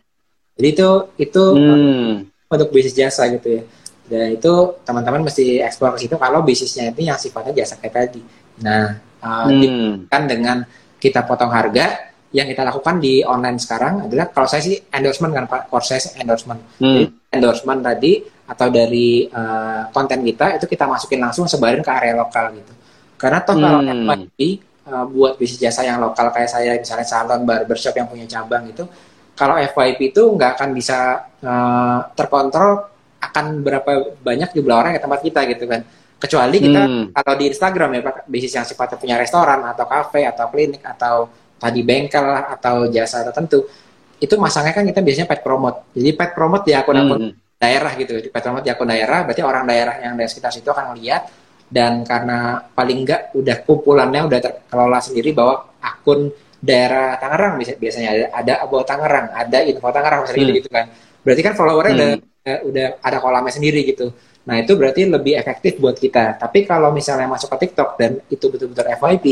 [0.59, 0.89] Jadi itu
[1.19, 2.11] itu hmm.
[2.51, 3.63] untuk bisnis jasa gitu ya.
[4.09, 8.21] Dan itu teman-teman mesti eksplor ke situ kalau bisnisnya itu yang sifatnya jasa kayak tadi.
[8.65, 10.09] Nah, uh, hmm.
[10.11, 10.63] kan dengan
[10.99, 15.45] kita potong harga yang kita lakukan di online sekarang adalah kalau saya sih endorsement kan
[15.47, 16.61] Pak, proses endorsement.
[16.77, 16.85] Hmm.
[16.95, 17.05] Jadi
[17.37, 22.49] endorsement tadi atau dari uh, konten kita itu kita masukin langsung sebarin ke area lokal
[22.57, 22.73] gitu.
[23.19, 23.63] Karena toh hmm.
[23.63, 24.39] kalau FYP
[24.87, 28.87] uh, buat bisnis jasa yang lokal kayak saya misalnya salon barbershop yang punya cabang itu
[29.35, 32.87] kalau FYP itu nggak akan bisa uh, terkontrol
[33.19, 35.83] akan berapa banyak jumlah orang yang tempat kita gitu kan.
[36.19, 37.05] Kecuali kita hmm.
[37.15, 41.31] kalau di Instagram ya Pak, bisnis yang sifatnya punya restoran atau kafe atau klinik atau
[41.59, 43.67] tadi bengkel atau jasa tertentu
[44.19, 47.59] itu masangnya kan kita biasanya pet promote jadi pet promote di akun-akun hmm.
[47.59, 50.67] daerah gitu di pet promote di akun daerah berarti orang daerah yang dari sekitar situ
[50.67, 51.27] akan melihat
[51.69, 58.65] dan karena paling enggak udah kumpulannya udah terkelola sendiri bahwa akun daerah Tangerang biasanya ada
[58.65, 60.57] ada Tangerang ada info Tangerang misalnya hmm.
[60.59, 60.85] gitu kan
[61.23, 62.01] berarti kan followernya hmm.
[62.01, 62.13] udah
[62.67, 64.11] udah ada kolamnya sendiri gitu
[64.43, 68.45] nah itu berarti lebih efektif buat kita tapi kalau misalnya masuk ke TikTok dan itu
[68.49, 69.25] betul-betul FYP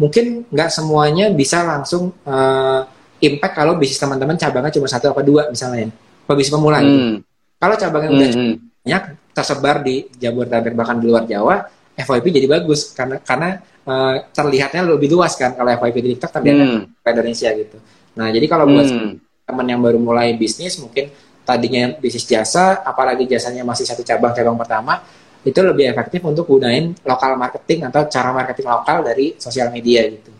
[0.00, 2.80] mungkin nggak semuanya bisa langsung uh,
[3.20, 5.92] impact kalau bisnis teman-teman cabangnya cuma satu apa dua misalnya
[6.34, 6.98] bisnis pemula gitu.
[6.98, 7.16] hmm.
[7.56, 8.16] Kalau cabangnya hmm.
[8.16, 8.54] udah hmm.
[8.84, 9.02] banyak
[9.36, 15.12] tersebar di Jabodetabek bahkan di luar Jawa, FYP jadi bagus karena karena uh, terlihatnya lebih
[15.12, 17.04] luas kan kalau FYP di TikTok terlihat hmm.
[17.04, 17.76] Indonesia gitu.
[18.16, 19.44] Nah jadi kalau buat hmm.
[19.44, 21.12] teman yang baru mulai bisnis mungkin
[21.44, 25.04] tadinya bisnis jasa, apalagi jasanya masih satu cabang cabang pertama,
[25.46, 30.32] itu lebih efektif untuk gunain lokal marketing atau cara marketing lokal dari sosial media gitu.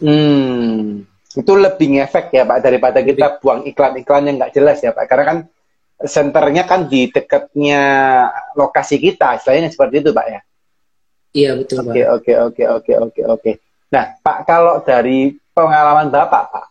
[0.00, 1.02] Hmm,
[1.34, 5.04] itu lebih ngefek ya Pak daripada kita buang iklan-iklan yang nggak jelas ya Pak.
[5.10, 5.38] Karena kan
[6.04, 7.82] senternya kan di dekatnya
[8.56, 10.40] lokasi kita, istilahnya seperti itu Pak ya.
[11.30, 13.50] Iya betul Oke oke oke oke oke oke.
[13.94, 16.66] Nah Pak kalau dari pengalaman Bapak Pak,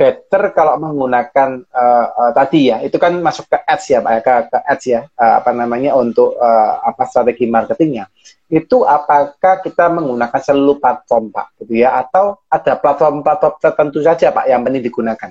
[0.00, 4.20] better kalau menggunakan uh, uh, tadi ya itu kan masuk ke ads ya pak ya
[4.24, 8.08] ke, ke ads ya uh, apa namanya untuk uh, apa strategi marketingnya
[8.48, 14.48] itu apakah kita menggunakan seluruh platform pak gitu ya atau ada platform-platform tertentu saja pak
[14.48, 15.30] yang penting digunakan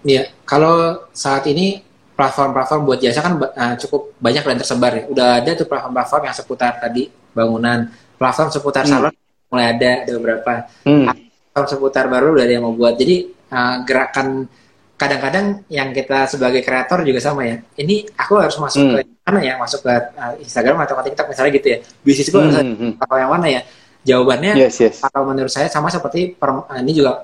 [0.00, 1.89] Iya kalau saat ini
[2.20, 6.36] platform-platform buat jasa kan uh, cukup banyak dan tersebar ya udah ada tuh platform-platform yang
[6.36, 7.88] seputar tadi bangunan
[8.20, 8.92] platform seputar hmm.
[8.92, 9.14] salon
[9.48, 10.52] mulai ada ada beberapa
[10.84, 11.30] hmm
[11.66, 12.94] seputar baru dari yang mau buat.
[12.96, 14.46] Jadi uh, gerakan
[14.94, 17.56] kadang-kadang yang kita sebagai kreator juga sama ya.
[17.76, 18.94] Ini aku harus masuk hmm.
[18.96, 19.54] ke mana ya?
[19.58, 21.78] Masuk ke uh, Instagram atau ke TikTok misalnya gitu ya.
[22.04, 22.92] Bisnis gue harus hmm, hmm.
[23.02, 23.60] atau yang mana ya?
[24.00, 25.04] Jawabannya yes, yes.
[25.04, 27.20] kalau menurut saya sama seperti per, ini juga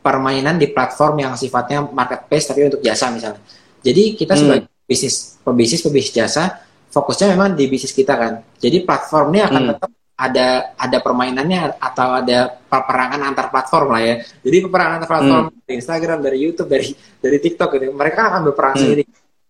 [0.00, 3.40] permainan di platform yang sifatnya marketplace tapi untuk jasa misalnya.
[3.84, 4.40] Jadi kita hmm.
[4.40, 5.14] sebagai bisnis
[5.44, 8.32] pebisnis pebisnis jasa fokusnya memang di bisnis kita kan.
[8.56, 9.70] Jadi platformnya akan hmm.
[9.76, 10.46] tetap ada
[10.78, 14.14] ada permainannya atau ada peperangan antar platform lah ya.
[14.46, 15.58] Jadi peperangan antar platform Hmm.
[15.66, 16.88] dari Instagram, dari YouTube, dari
[17.20, 17.84] dari TikTok gitu.
[17.92, 18.82] Mereka akan berperang Hmm.
[18.82, 19.04] sendiri.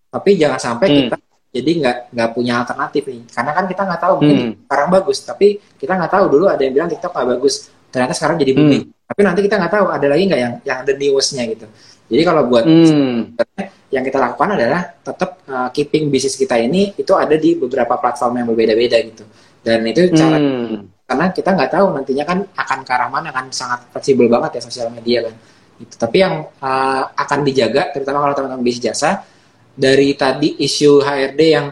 [0.09, 0.97] Tapi jangan sampai Hmm.
[1.05, 1.15] kita
[1.55, 3.21] jadi nggak nggak punya alternatif nih.
[3.31, 4.53] Karena kan kita nggak tahu mungkin Hmm.
[4.65, 5.47] sekarang bagus, tapi
[5.79, 7.55] kita nggak tahu dulu ada yang bilang TikTok nggak bagus.
[7.93, 8.83] Ternyata sekarang jadi booming.
[9.05, 11.65] Tapi nanti kita nggak tahu ada lagi nggak yang yang ada newsnya gitu.
[12.09, 13.37] Jadi kalau buat Hmm.
[13.95, 18.43] Yang kita lakukan adalah tetap uh, keeping bisnis kita ini itu ada di beberapa platform
[18.43, 19.23] yang berbeda-beda gitu.
[19.63, 20.91] Dan itu cara Hmm.
[21.07, 24.61] karena kita nggak tahu nantinya kan akan ke arah mana kan sangat fleksibel banget ya
[24.61, 25.33] sosial media kan.
[25.79, 25.93] Gitu.
[25.95, 29.23] Tapi yang uh, akan dijaga terutama kalau teman-teman bisnis jasa
[29.71, 31.67] dari tadi isu HRD yang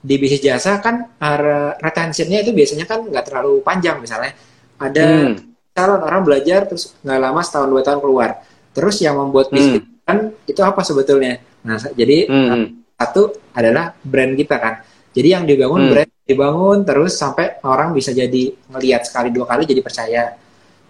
[0.00, 4.32] di bisnis jasa kan uh, retentionnya itu biasanya kan nggak terlalu panjang misalnya
[4.78, 5.34] ada Hmm.
[5.72, 8.30] calon orang belajar terus nggak lama setahun dua tahun keluar
[8.70, 9.82] terus yang membuat Hmm.
[10.06, 12.86] Kan itu apa sebetulnya nah jadi Hmm.
[12.96, 14.74] satu adalah brand kita kan
[15.10, 15.90] jadi yang dibangun Hmm.
[15.92, 20.22] brand dibangun terus sampai orang bisa jadi ngelihat sekali dua kali jadi percaya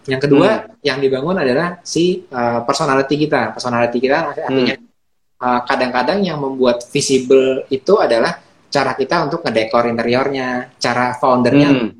[0.06, 0.48] yang kedua
[0.86, 4.74] yang dibangun adalah si uh, personality kita personality kita artinya
[5.42, 8.38] uh, kadang-kadang yang membuat visible itu adalah
[8.70, 11.90] cara kita untuk ngedekor interiornya cara foundernya Hmm.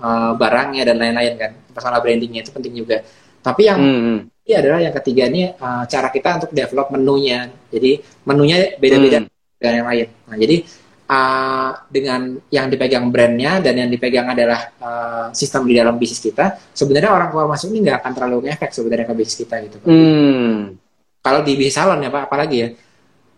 [0.00, 3.00] uh, barangnya dan lain-lain kan personal brandingnya itu penting juga
[3.40, 4.18] tapi yang Hmm.
[4.48, 9.28] Ini adalah yang ketiga ini uh, cara kita untuk develop menunya jadi menunya beda-beda Hmm.
[9.60, 10.56] dengan yang lain nah jadi
[11.04, 16.56] uh, dengan yang dipegang brandnya dan yang dipegang adalah uh, sistem di dalam bisnis kita
[16.72, 19.76] sebenarnya orang keluar masuk ini nggak akan terlalu ngefek sebenarnya ke bisnis kita gitu.
[19.84, 20.78] Hmm.
[21.20, 22.68] kalau di bisnis salon ya pak apalagi ya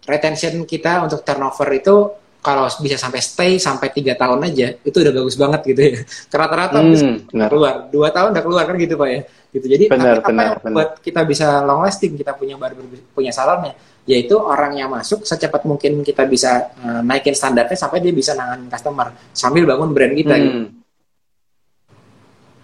[0.06, 1.96] retention kita untuk turnover itu
[2.40, 5.92] kalau bisa sampai stay sampai tiga tahun aja itu udah bagus banget gitu ya
[6.40, 7.28] rata-rata Hmm.
[7.28, 9.20] Keluar dua tahun udah keluar kan gitu pak ya
[9.50, 10.74] gitu jadi Benar, apa benar, yang benar.
[10.74, 13.74] buat kita bisa long lasting kita punya barber punya salonnya
[14.08, 18.66] yaitu orang yang masuk secepat mungkin kita bisa uh, naikin standarnya sampai dia bisa nanganin
[18.66, 20.58] customer sambil bangun brand kita gitu.
[20.64, 20.68] Hmm.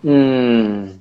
[0.06, 0.96] Hmm.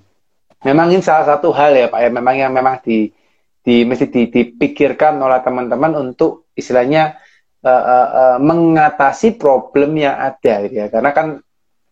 [0.65, 3.13] Memang ini salah satu hal ya Pak ya, memang yang memang di
[3.61, 7.17] di mesti di- dipikirkan oleh teman-teman untuk istilahnya
[7.66, 10.88] eh, eh, eh, mengatasi problem yang ada gitu ya.
[10.93, 11.41] Karena kan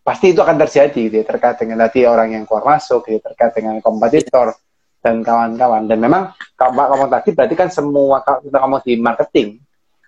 [0.06, 3.52] pasti itu akan terjadi gitu ya, terkait dengan tadi orang yang keluar masuk gitu, terkait
[3.58, 4.54] dengan kompetitor
[5.02, 5.84] dan kawan-kawan.
[5.90, 9.48] Dan memang kalau Pak ngomong tadi berarti kan semua kalau kita ngomong di marketing,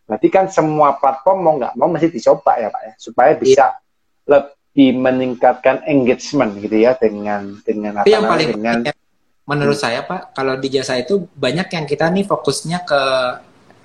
[0.07, 3.67] berarti kan semua platform mau nggak mau mesti dicoba ya Pak ya, supaya bisa
[4.29, 8.93] lebih meningkatkan engagement gitu ya dengan dengan apa yang namanya, paling dengan ya,
[9.49, 13.01] menurut saya Pak, kalau di jasa itu banyak yang kita nih fokusnya ke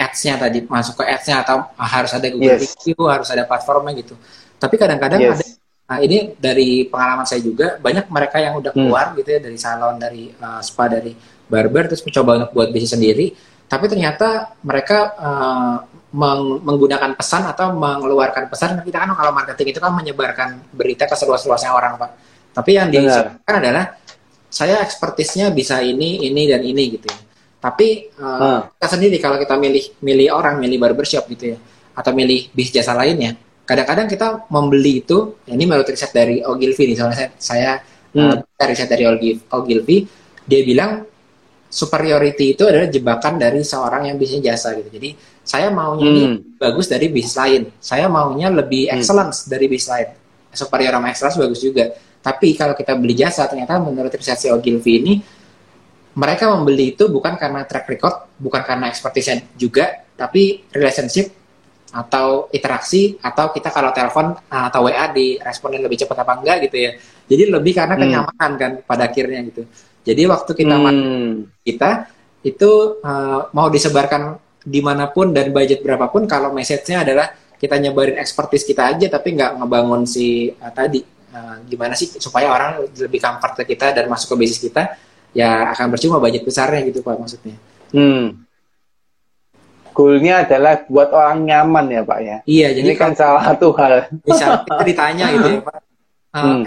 [0.01, 2.73] ads-nya tadi, masuk ke ads-nya atau harus ada Google Yes.
[2.73, 4.17] Review, harus ada platformnya gitu.
[4.57, 5.37] Tapi kadang-kadang Yes.
[5.37, 5.45] ada,
[5.85, 8.89] nah ini dari pengalaman saya juga, banyak mereka yang udah Hmm.
[8.89, 11.13] keluar gitu ya dari salon, dari uh, spa, dari
[11.45, 13.27] barber, terus mencoba untuk buat bisnis sendiri.
[13.71, 15.75] Tapi ternyata mereka uh,
[16.11, 18.83] meng- menggunakan pesan atau mengeluarkan pesan.
[18.83, 22.09] Kita kan kalau marketing itu kan menyebarkan berita ke seluas-luasnya orang, Pak.
[22.51, 23.95] Tapi yang disampaikan adalah
[24.51, 27.19] saya ekspertisnya bisa ini, ini dan ini gitu ya.
[27.61, 28.61] Tapi uh, Hmm.
[28.73, 31.57] kita sendiri kalau kita milih milih orang, milih barbershop gitu ya,
[31.93, 33.37] atau milih bis jasa lainnya,
[33.69, 37.71] kadang-kadang kita membeli itu, ya ini menurut riset dari Ogilvy nih, soalnya saya, saya
[38.11, 38.41] Hmm.
[38.41, 39.05] uh, riset dari
[39.47, 40.03] Ogilvy,
[40.43, 41.05] dia bilang
[41.71, 44.91] superiority itu adalah jebakan dari seorang yang bisnis jasa gitu.
[44.91, 46.37] Jadi saya maunya ini Hmm.
[46.59, 48.99] bagus dari bisnis lain, saya maunya lebih Hmm.
[48.99, 50.09] excellence dari bisnis lain.
[50.51, 51.85] Superior sama excellence bagus juga.
[52.21, 55.13] Tapi kalau kita beli jasa, ternyata menurut riset si Ogilvy ini,
[56.15, 61.31] mereka membeli itu bukan karena track record, bukan karena expertise juga, tapi relationship
[61.91, 66.57] atau interaksi atau kita kalau telepon uh, atau WA di responin lebih cepat apa enggak
[66.71, 66.91] gitu ya.
[67.27, 68.03] Jadi lebih karena Hmm.
[68.07, 69.67] kenyamanan kan pada akhirnya gitu.
[70.07, 71.51] Jadi waktu kita Hmm.
[71.67, 71.89] kita
[72.47, 72.71] itu
[73.03, 77.27] uh, mau disebarkan di mana pun dan budget berapapun kalau message-nya adalah
[77.61, 81.01] kita nyebarin expertise kita aja tapi nggak ngebangun si uh, tadi
[81.33, 84.97] uh, gimana sih supaya orang lebih comfort ke kita dan masuk ke bisnis kita
[85.31, 87.55] ya akan percuma budget besarnya gitu pak maksudnya
[87.91, 88.47] Hmm.
[89.91, 92.37] Goalnya adalah buat orang nyaman ya Pak ya.
[92.45, 94.07] iya jadi Ini kan salah satu hal.
[94.23, 95.83] misalnya kita ditanya gitu ya pak uh,
[96.31, 96.63] Hmm.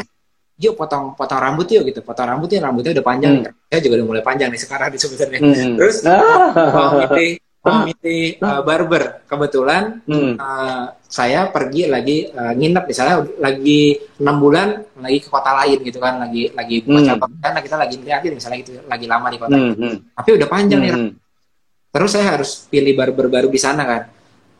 [0.54, 3.56] yuk potong potong rambut yuk gitu potong rambut ya rambutnya udah panjang Hmm.
[3.66, 5.74] saya juga udah mulai panjang nih sekarang di sebenarnya Hmm.
[5.74, 6.20] terus Ah.
[6.52, 7.08] milih mau
[7.64, 10.36] milih uh, barber kebetulan Hmm.
[10.36, 14.68] uh, saya pergi lagi uh, nginep misalnya lagi enam bulan
[15.00, 17.08] lagi ke kota lain gitu kan lagi lagi buka Hmm.
[17.08, 19.72] cabang kan kita lagi liatin misalnya gitu lagi lama di kota Hmm.
[19.72, 19.96] Hmm.
[20.12, 21.10] tapi udah panjang nih Hmm.
[21.88, 24.02] terus saya harus pilih barber baru di sana kan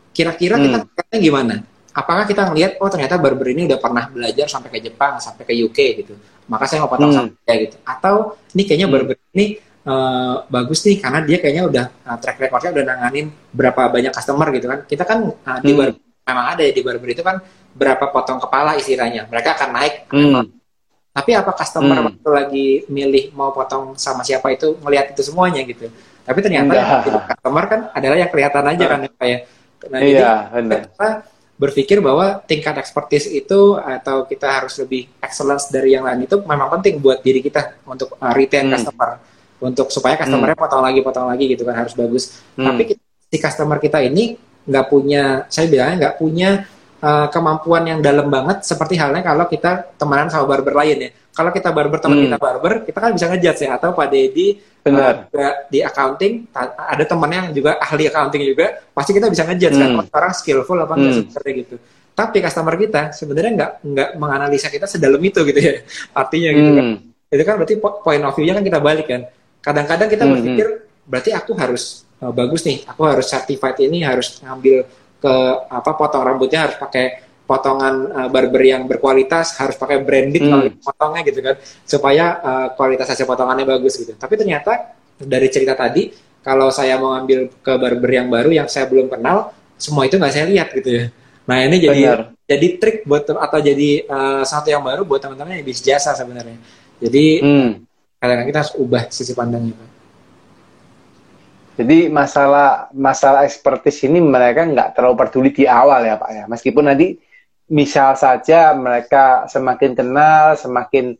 [0.09, 0.87] kira-kira kita Hmm.
[0.89, 1.55] ngeliatnya gimana
[1.93, 5.53] apakah kita ngelihat oh ternyata barber ini udah pernah belajar sampai ke Jepang sampai ke
[5.53, 6.13] UK gitu
[6.49, 7.19] maka saya mau potong Hmm.
[7.37, 8.15] sampai gitu atau
[8.51, 8.95] ini kayaknya Hmm.
[8.97, 9.45] barber ini
[9.85, 14.47] eh, bagus nih karena dia kayaknya udah uh, track recordnya udah nanganin berapa banyak customer
[14.53, 15.79] gitu kan kita kan uh, di Hmm.
[15.93, 17.37] barber memang ada ya di barber itu kan
[17.77, 20.49] berapa potong kepala istilahnya mereka akan naik Hmm.
[21.15, 22.07] Tapi apa customer hmm.
[22.11, 25.87] waktu lagi milih mau potong sama siapa itu ngelihat itu semuanya gitu.
[26.27, 29.39] Tapi ternyata yang customer kan adalah yang kelihatan aja kan kayak
[29.87, 31.09] nah, iya, jadi kita
[31.55, 36.67] berpikir bahwa tingkat expertise itu atau kita harus lebih excellence dari yang lain itu memang
[36.67, 38.75] penting buat diri kita untuk uh, retain hmm.
[38.75, 39.15] customer
[39.63, 40.65] untuk supaya customernya hmm.
[40.67, 42.39] potong lagi potong lagi gitu kan harus bagus.
[42.55, 42.71] Hmm.
[42.71, 42.99] Tapi
[43.31, 44.35] si customer kita ini
[44.65, 46.49] nggak punya, saya bilangnya nggak punya
[47.05, 51.11] uh, kemampuan yang dalam banget seperti halnya kalau kita temenan sama barber lain ya.
[51.35, 52.25] Kalau kita barber teman hmm.
[52.31, 54.07] kita barber, kita kan bisa ngejudge ya atau Pak
[54.85, 55.33] Benar.
[55.33, 59.89] Uh, di accounting ada temannya yang juga ahli accounting juga, pasti kita bisa ngejudge kan,
[59.91, 59.97] hmm.
[59.97, 61.21] kan orang skillful apa enggak hmm.
[61.25, 61.75] seperti gitu.
[62.15, 65.73] Tapi customer kita sebenarnya nggak nggak menganalisa kita sedalam itu gitu ya.
[66.21, 66.85] Artinya gitu kan.
[66.85, 66.97] hmm.
[67.01, 67.33] kan.
[67.35, 69.21] Itu kan berarti point of view-nya kan kita balik kan.
[69.65, 70.31] Kadang-kadang kita hmm.
[70.37, 70.67] berpikir
[71.09, 74.85] berarti aku harus uh, bagus nih, aku harus certified ini harus ngambil
[75.17, 75.35] ke
[75.73, 80.49] apa potong rambutnya harus pakai potongan uh, barber yang berkualitas harus pakai hmm.
[80.49, 84.13] kalau potongnya gitu kan supaya uh, kualitas hasil potongannya bagus gitu.
[84.13, 86.13] Tapi ternyata dari cerita tadi
[86.45, 89.49] kalau saya mau ambil ke barber yang baru yang saya belum kenal
[89.81, 91.05] semua itu nggak saya lihat gitu ya.
[91.45, 92.21] Nah ini jadi Benar.
[92.45, 96.57] jadi trik buat atau jadi uh, satu yang baru buat teman-teman yang bisnis jasa sebenarnya.
[97.01, 97.84] Jadi hmm
[98.25, 99.89] kadang-kadang kita harus ubah sisi pandangnya Pak.
[101.75, 106.43] Jadi masalah masalah ekspertis ini mereka nggak terlalu peduli di awal ya Pak ya.
[106.49, 107.19] Meskipun nanti
[107.69, 111.13] misal saja mereka semakin kenal, semakin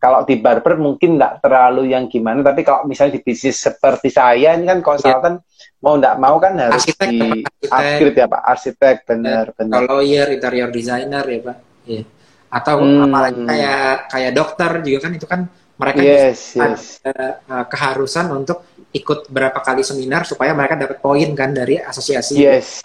[0.00, 4.56] kalau di barber mungkin nggak terlalu yang gimana, tapi kalau misalnya di bisnis seperti saya
[4.56, 5.76] ini kan konsultan ya.
[5.84, 7.20] mau nggak mau kan harus arsitek, di
[7.68, 9.76] arsitek, ya Pak, arsitek benar ya, benar.
[9.84, 12.02] Kalau lawyer, interior designer ya Pak, ya.
[12.48, 13.04] Atau hmm.
[13.04, 15.40] apalagi kayak kayak dokter juga kan itu kan
[15.80, 17.00] mereka yes, yes.
[17.00, 22.36] ada uh, keharusan untuk ikut berapa kali seminar supaya mereka dapat poin kan dari asosiasi.
[22.36, 22.84] Yes,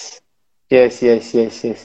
[0.72, 1.82] yes, yes, yes, yes.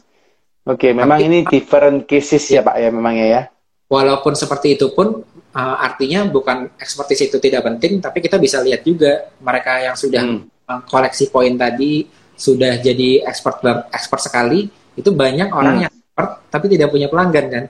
[0.63, 3.43] Oke, okay, memang ini different cases ya, ya Pak ya memangnya ya.
[3.91, 8.87] Walaupun seperti itu pun uh, artinya bukan ekspertis itu tidak penting, tapi kita bisa lihat
[8.87, 10.87] juga mereka yang sudah hmm.
[10.87, 12.07] koleksi poin tadi
[12.39, 15.83] sudah jadi expert expert sekali itu banyak orang hmm.
[15.85, 17.65] yang expert tapi tidak punya pelanggan kan.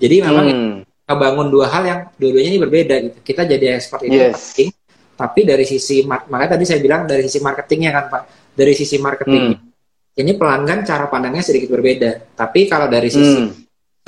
[0.00, 3.18] Jadi memang hmm ngebangun dua hal yang dua-duanya ini berbeda gitu.
[3.20, 4.32] Kita jadi ekspor itu yes.
[4.56, 4.68] penting,
[5.14, 8.22] tapi dari sisi makanya tadi saya bilang dari sisi marketingnya kan Pak,
[8.56, 10.20] dari sisi marketing hmm.
[10.20, 12.34] ini pelanggan cara pandangnya sedikit berbeda.
[12.34, 13.52] Tapi kalau dari sisi hmm.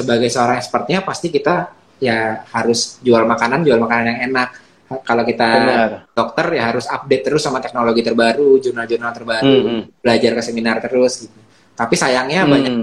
[0.01, 1.71] sebagai seorang ekspornya pasti kita
[2.01, 4.51] ya harus jual makanan, jual makanan yang enak.
[4.87, 5.91] Kalau kita Benar.
[6.15, 9.67] dokter ya harus update terus sama teknologi terbaru, jurnal-jurnal terbaru, hmm.
[9.67, 9.83] hmm.
[9.99, 11.39] belajar ke seminar terus gitu.
[11.77, 12.51] Tapi sayangnya hmm.
[12.51, 12.75] banyak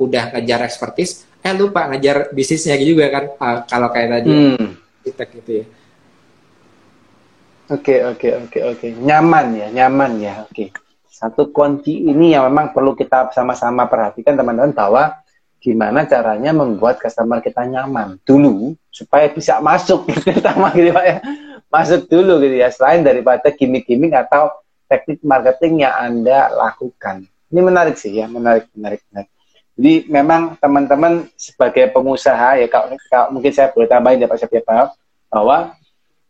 [0.00, 4.30] udah ngejar ekspertis, eh lupa ngejar bisnisnya juga kan uh, kalau kayak tadi.
[4.30, 4.68] Hmm.
[5.00, 5.66] kita gitu ya.
[7.72, 8.86] Oke oke oke oke.
[9.00, 10.34] Nyaman ya nyaman ya.
[10.44, 10.74] Oke.
[11.08, 15.16] Satu kunci ini yang memang perlu kita sama-sama perhatikan teman-teman bahwa
[15.60, 21.16] gimana caranya membuat customer kita nyaman dulu supaya bisa masuk gitu pertama gitu pak ya.
[21.72, 24.52] Masuk dulu gitu ya selain daripada gimmick-gimmick atau
[24.90, 27.24] teknik marketing yang anda lakukan.
[27.48, 29.30] Ini menarik sih ya menarik menarik menarik
[29.78, 34.94] jadi memang teman-teman sebagai pengusaha ya kalau, kalau mungkin saya boleh tambahin ya Pak
[35.30, 35.72] bahwa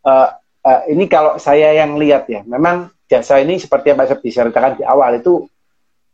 [0.05, 0.27] uh,
[0.65, 4.71] uh, ini kalau saya yang lihat ya memang jasa ini seperti yang Pak Syafia diceritakan
[4.79, 5.43] di awal itu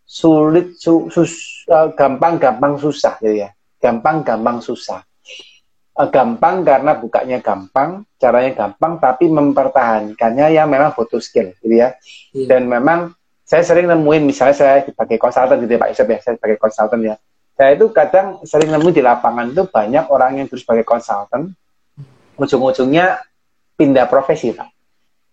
[0.07, 3.51] sulit su, sus, uh, gampang gampang susah gitu ya.
[3.77, 5.03] Gampang gampang susah.
[5.93, 11.93] Uh, gampang karena bukanya gampang caranya gampang tapi mempertahankannya yang memang butuh skill gitu ya.
[12.33, 12.47] Iya.
[12.49, 13.16] dan memang
[13.47, 16.99] saya sering nemuin misalnya saya sebagai konsultan gitu ya Pak Isep ya, saya sebagai konsultan
[16.99, 17.15] ya.
[17.55, 21.55] Saya itu kadang sering nemuin di lapangan itu banyak orang yang terus sebagai konsultan,
[22.35, 23.23] ujung-ujungnya
[23.79, 24.67] pindah profesi Pak.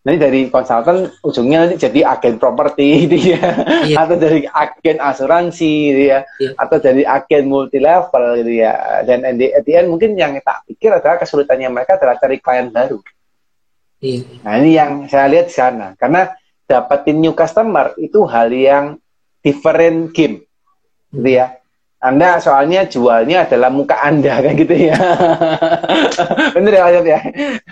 [0.07, 3.51] Nanti dari konsultan ujungnya nanti jadi agen properti gitu ya,
[3.83, 3.97] iya.
[4.07, 6.51] atau dari agen asuransi gitu ya, iya.
[6.55, 9.03] atau dari agen multi level gitu ya.
[9.03, 13.03] Dan di end mungkin yang tak pikir adalah kesulitannya mereka adalah cari klien baru.
[13.99, 14.23] Iya.
[14.47, 16.31] Nah ini yang saya lihat di sana, karena
[16.65, 18.85] dapetin new customer itu hal yang
[19.45, 20.45] different game
[21.13, 21.61] gitu ya
[22.05, 24.93] anda soalnya jualnya adalah muka Anda kan gitu ya.
[26.53, 27.21] Benar ya Pak ya.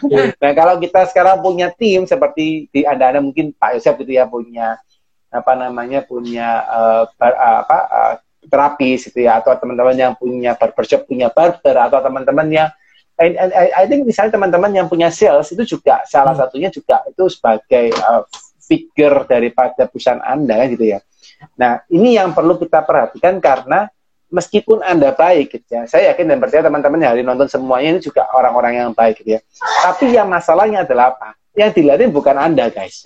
[0.09, 0.32] Yeah.
[0.40, 4.24] Nah kalau kita sekarang punya tim seperti di Anda, Anda mungkin Pak Yosef gitu ya
[4.24, 4.80] punya
[5.28, 8.14] apa namanya punya uh, bar, uh, apa uh,
[8.49, 12.68] terapis gitu ya atau teman-teman yang punya barbershop punya barber atau teman-teman yang
[13.16, 16.40] I, I, I think misalnya teman-teman yang punya sales itu juga salah hmm.
[16.40, 18.24] satunya juga itu sebagai uh,
[18.63, 21.03] figure daripada perusahaan Anda gitu ya.
[21.59, 23.91] Nah, ini yang perlu kita perhatikan karena
[24.33, 25.83] meskipun Anda baik gitu ya.
[25.91, 29.37] Saya yakin dan percaya teman-teman yang hari nonton semuanya ini juga orang-orang yang baik gitu
[29.37, 29.41] ya.
[29.85, 31.37] Tapi yang masalahnya adalah apa?
[31.53, 33.05] Yang dilihatin bukan Anda, guys.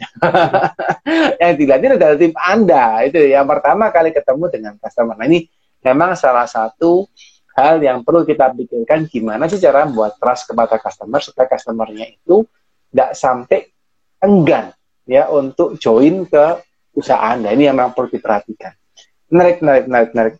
[1.43, 3.03] yang dilihatin adalah tim Anda.
[3.03, 5.19] Itu yang pertama kali ketemu dengan customer.
[5.19, 5.51] Nah, ini
[5.83, 7.11] memang salah satu
[7.57, 12.45] hal yang perlu kita pikirkan gimana sih cara membuat trust kepada customer supaya customernya itu
[12.93, 13.61] tidak sampai
[14.21, 14.76] enggan
[15.07, 16.61] ya untuk join ke
[16.93, 17.55] usaha Anda.
[17.55, 18.75] Ini yang memang perlu diperhatikan.
[19.31, 20.35] Menarik, menarik, menarik, menarik.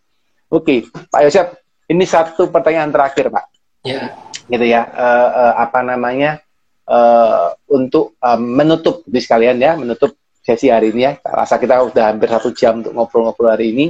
[0.47, 1.47] Oke, Pak Yosef,
[1.91, 3.45] ini satu pertanyaan terakhir, Pak.
[3.83, 4.15] Ya.
[4.47, 6.39] Gitu ya, uh, uh, apa namanya,
[6.87, 11.11] uh, untuk uh, menutup, di sekalian ya, menutup sesi hari ini ya.
[11.19, 13.85] Rasa kita udah hampir satu jam untuk ngobrol-ngobrol hari ini.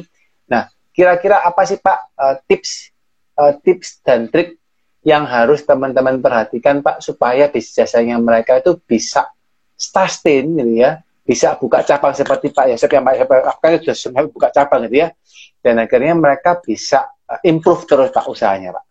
[0.50, 2.90] Nah, kira-kira apa sih Pak uh, tips
[3.38, 4.58] uh, tips dan trik
[5.06, 9.30] yang harus teman-teman perhatikan Pak supaya bisnis jasanya mereka itu bisa
[9.78, 14.26] sustain gitu ya, bisa buka cabang seperti Pak Yosef yang Pak Yosef lakukan sudah sempat
[14.34, 15.14] buka cabang gitu ya,
[15.62, 18.84] dan akhirnya mereka bisa uh, improve terus Pak usahanya Pak.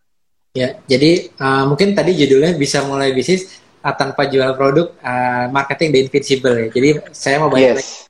[0.55, 5.93] Ya, jadi uh, mungkin tadi judulnya bisa mulai bisnis uh, tanpa jual produk uh, marketing
[5.93, 6.67] the invincible ya.
[6.71, 8.06] Jadi saya mau banyak yes.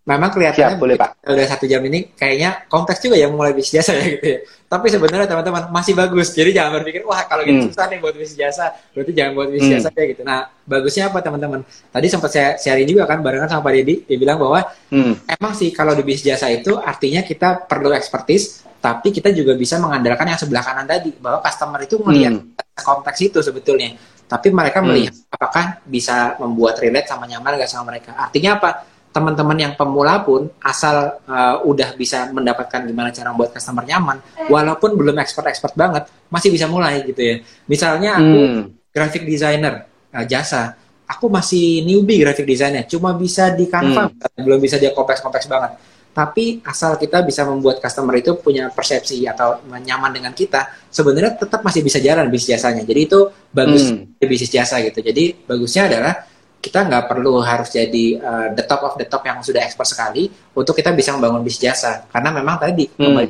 [0.00, 1.28] Memang kelihatannya Siap, boleh, Pak.
[1.28, 4.38] udah satu jam ini kayaknya kompleks juga yang mulai bisnis jasa ya gitu ya.
[4.64, 6.32] Tapi sebenarnya teman-teman masih bagus.
[6.32, 7.68] Jadi jangan berpikir wah kalau gitu hmm.
[7.68, 9.76] susah nih buat bisnis jasa, berarti jangan buat bisnis hmm.
[9.76, 10.22] jasa kayak gitu.
[10.24, 11.60] Nah bagusnya apa teman-teman?
[11.92, 15.14] Tadi sempat saya sharing juga kan barengan sama Pak Deddy, dia bilang bahwa hmm.
[15.36, 19.76] emang sih kalau di bisnis jasa itu artinya kita perlu expertise, tapi kita juga bisa
[19.76, 22.56] mengandalkan yang sebelah kanan tadi bahwa customer itu melihat hmm.
[22.80, 24.86] kompleks itu sebetulnya tapi mereka hmm.
[24.86, 25.34] melihat hmm.
[25.34, 28.14] apakah bisa membuat relate sama nyaman gak sama mereka.
[28.14, 28.70] Artinya apa?
[29.10, 34.94] Teman-teman yang pemula pun asal uh, udah bisa mendapatkan gimana cara membuat customer nyaman, walaupun
[34.94, 37.34] belum expert-expert banget, masih bisa mulai gitu ya.
[37.66, 38.62] Misalnya aku hmm.
[38.94, 40.78] graphic designer uh, jasa,
[41.10, 44.46] aku masih newbie graphic designer, cuma bisa di Canva, hmm.
[44.46, 45.74] belum bisa dia kompleks-kompleks banget
[46.10, 51.62] tapi asal kita bisa membuat customer itu punya persepsi atau nyaman dengan kita, sebenarnya tetap
[51.62, 52.82] masih bisa jalan bisnis jasanya.
[52.82, 54.18] Jadi itu bagus hmm.
[54.18, 54.98] bisnis jasa gitu.
[55.06, 56.26] Jadi bagusnya adalah
[56.60, 60.28] kita nggak perlu harus jadi uh, the top of the top yang sudah expert sekali
[60.52, 62.04] untuk kita bisa membangun bisnis jasa.
[62.12, 63.26] Karena memang tadi hmm.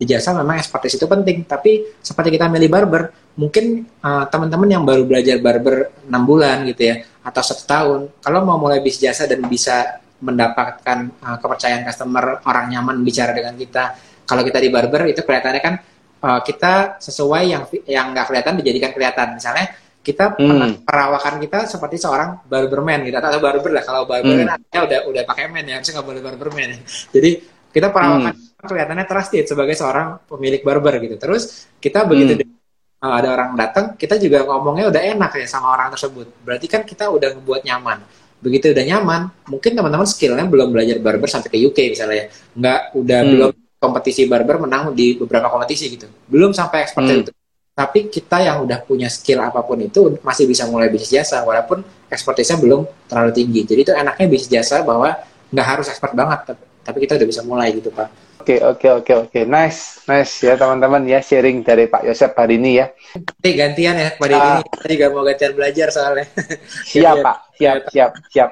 [0.00, 1.44] di jasa memang expertise itu penting.
[1.44, 6.88] Tapi seperti kita milih barber, mungkin uh, teman-teman yang baru belajar barber enam bulan gitu
[6.88, 12.40] ya atau satu tahun, kalau mau mulai bisnis jasa dan bisa mendapatkan uh, kepercayaan customer,
[12.48, 13.92] orang nyaman bicara dengan kita.
[14.24, 15.74] Kalau kita di barber itu kelihatannya kan
[16.24, 19.36] uh, kita sesuai yang yang nggak kelihatan dijadikan kelihatan.
[19.36, 20.84] Misalnya kita hmm.
[20.84, 23.84] perawakan kita seperti seorang barberman gitu atau barber lah.
[23.88, 24.40] Kalau barber hmm.
[24.44, 26.78] kan artinya udah udah pakai man ya, harusnya nggak boleh barberman ya.
[27.16, 27.30] Jadi
[27.72, 28.68] kita perawakan hmm.
[28.68, 31.16] kelihatannya trusted sebagai seorang pemilik barber gitu.
[31.16, 33.00] Terus kita begitu hmm.
[33.00, 36.28] uh, ada orang datang, kita juga ngomongnya udah enak ya sama orang tersebut.
[36.44, 37.98] Berarti kan kita udah ngebuat nyaman
[38.44, 43.20] begitu udah nyaman mungkin teman-teman skillnya belum belajar barber sampai ke UK misalnya nggak udah
[43.24, 43.30] hmm.
[43.32, 43.50] belum
[43.80, 47.22] kompetisi barber menang di beberapa kompetisi gitu belum sampai expert hmm.
[47.24, 47.32] itu
[47.74, 51.82] tapi kita yang udah punya skill apa pun itu masih bisa mulai bisnis jasa walaupun
[52.06, 55.10] expertise belum terlalu tinggi jadi itu enaknya bisnis jasa bahwa
[55.50, 56.54] nggak harus expert banget
[56.86, 59.40] tapi kita udah bisa mulai gitu pak Oke, oke, oke, oke.
[59.48, 62.92] Nice, nice ya teman-teman ya sharing dari Pak Yosep hari ini ya.
[63.16, 64.36] Nanti gantian ya Deddy.
[64.36, 66.28] Uh, Kita juga mau gantian belajar soalnya.
[66.92, 68.50] Siap Pak, siap, siap, siap.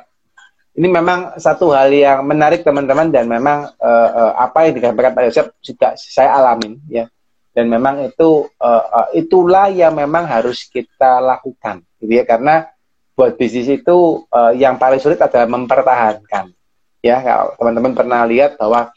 [0.81, 5.23] Ini memang satu hal yang menarik teman-teman dan memang uh, uh, apa yang dikatakan Pak
[5.29, 7.05] Yosep juga saya alamin ya.
[7.53, 12.25] Dan memang itu uh, uh, itulah yang memang harus kita lakukan, gitu ya.
[12.25, 12.65] Karena
[13.13, 16.49] buat bisnis itu uh, yang paling sulit adalah mempertahankan.
[17.05, 18.89] Ya, kalau teman-teman pernah lihat bahwa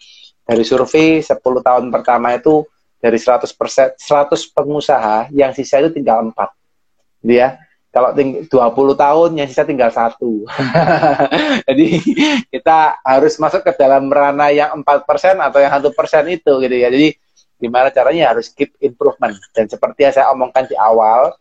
[0.46, 2.64] dari survei 10 tahun pertama itu
[3.02, 6.38] dari 100 persen 100 pengusaha yang sisa itu tinggal 4
[7.26, 7.58] dia
[7.90, 8.50] kalau ting 20
[8.98, 10.46] tahun yang sisa tinggal satu
[11.70, 11.88] jadi
[12.54, 16.76] kita harus masuk ke dalam ranah yang 4 persen atau yang satu persen itu gitu
[16.78, 17.18] ya jadi
[17.60, 21.32] gimana caranya harus keep improvement dan seperti yang saya omongkan di awal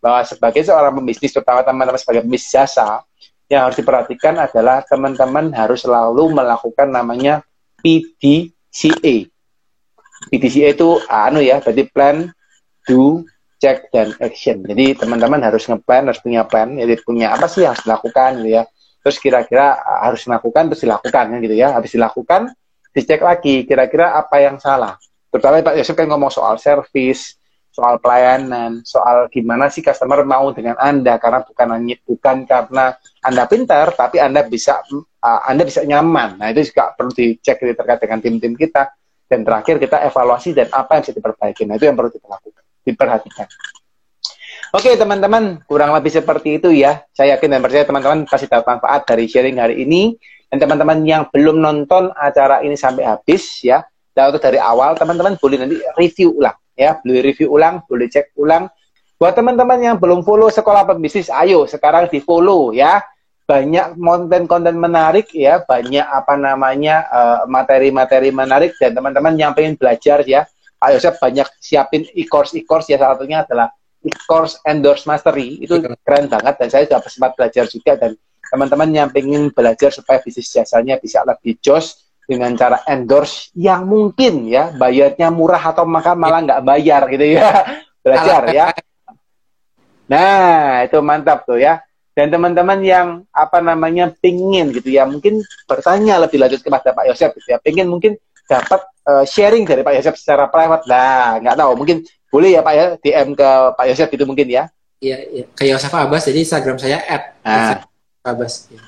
[0.00, 3.04] bahwa sebagai seorang pembisnis terutama teman-teman sebagai pembisnis jasa
[3.50, 7.42] yang harus diperhatikan adalah teman-teman harus selalu melakukan namanya
[7.82, 9.26] PDCA.
[10.30, 12.30] PDCA itu anu ya, berarti plan,
[12.86, 13.26] do,
[13.58, 14.62] check dan action.
[14.62, 18.50] Jadi teman-teman harus ngeplan, harus punya plan, jadi punya apa sih yang harus dilakukan gitu
[18.54, 18.64] ya.
[19.00, 21.74] Terus kira-kira harus dilakukan terus dilakukan gitu ya.
[21.74, 22.40] Habis dilakukan
[22.94, 24.94] dicek lagi kira-kira apa yang salah.
[25.30, 27.38] Terutama Pak Yosef kan ngomong soal service,
[27.70, 33.46] soal pelayanan, soal gimana sih customer mau dengan Anda karena bukan hanya bukan karena Anda
[33.46, 36.42] pintar, tapi Anda bisa uh, Anda bisa nyaman.
[36.42, 38.90] Nah, itu juga perlu dicek terkait dengan tim-tim kita.
[39.30, 41.62] Dan terakhir kita evaluasi dan apa yang bisa diperbaiki.
[41.62, 43.46] Nah, itu yang perlu kita lakukan, diperhatikan.
[44.74, 47.06] Oke, teman-teman, kurang lebih seperti itu ya.
[47.14, 50.18] Saya yakin dan percaya teman-teman pasti dapat manfaat dari sharing hari ini.
[50.50, 55.56] Dan teman-teman yang belum nonton acara ini sampai habis ya, atau dari awal, teman-teman boleh
[55.60, 58.72] nanti review ulang ya, boleh review ulang, boleh cek ulang.
[59.20, 63.04] Buat teman-teman yang belum follow sekolah pembisnis, ayo sekarang di follow ya.
[63.44, 68.78] Banyak konten-konten menarik ya, banyak apa namanya eh, materi-materi uh, menarik.
[68.78, 70.46] Dan teman-teman yang pengen belajar ya,
[70.78, 72.54] Pak Yosef banyak siapin e-course.
[72.56, 73.68] E-course ya salah satunya adalah
[74.06, 75.60] e-course endorse mastery.
[75.60, 77.92] Itu keren banget dan saya sudah sempat belajar juga.
[77.98, 78.14] Dan
[78.54, 84.46] teman-teman yang pengen belajar supaya bisnis jasanya bisa lebih jos dengan cara endorse yang mungkin
[84.46, 87.50] ya bayarnya murah atau maka malah nggak bayar gitu ya
[88.06, 88.66] belajar ya
[90.06, 91.82] nah itu mantap tuh ya
[92.14, 97.34] dan teman-teman yang apa namanya pingin gitu ya mungkin bertanya lebih lanjut kepada Pak Yosef
[97.34, 98.14] gitu ya pingin mungkin
[98.46, 102.74] dapat eh, sharing dari Pak Yosef secara private nah nggak tahu mungkin boleh ya Pak
[102.78, 104.70] ya DM ke Pak Yosef itu mungkin ya
[105.00, 105.44] Iya, iya.
[105.56, 107.80] Ke Yosef Abbas, jadi Instagram saya at Nah.
[108.20, 108.68] Abbas.
[108.68, 108.80] Iya.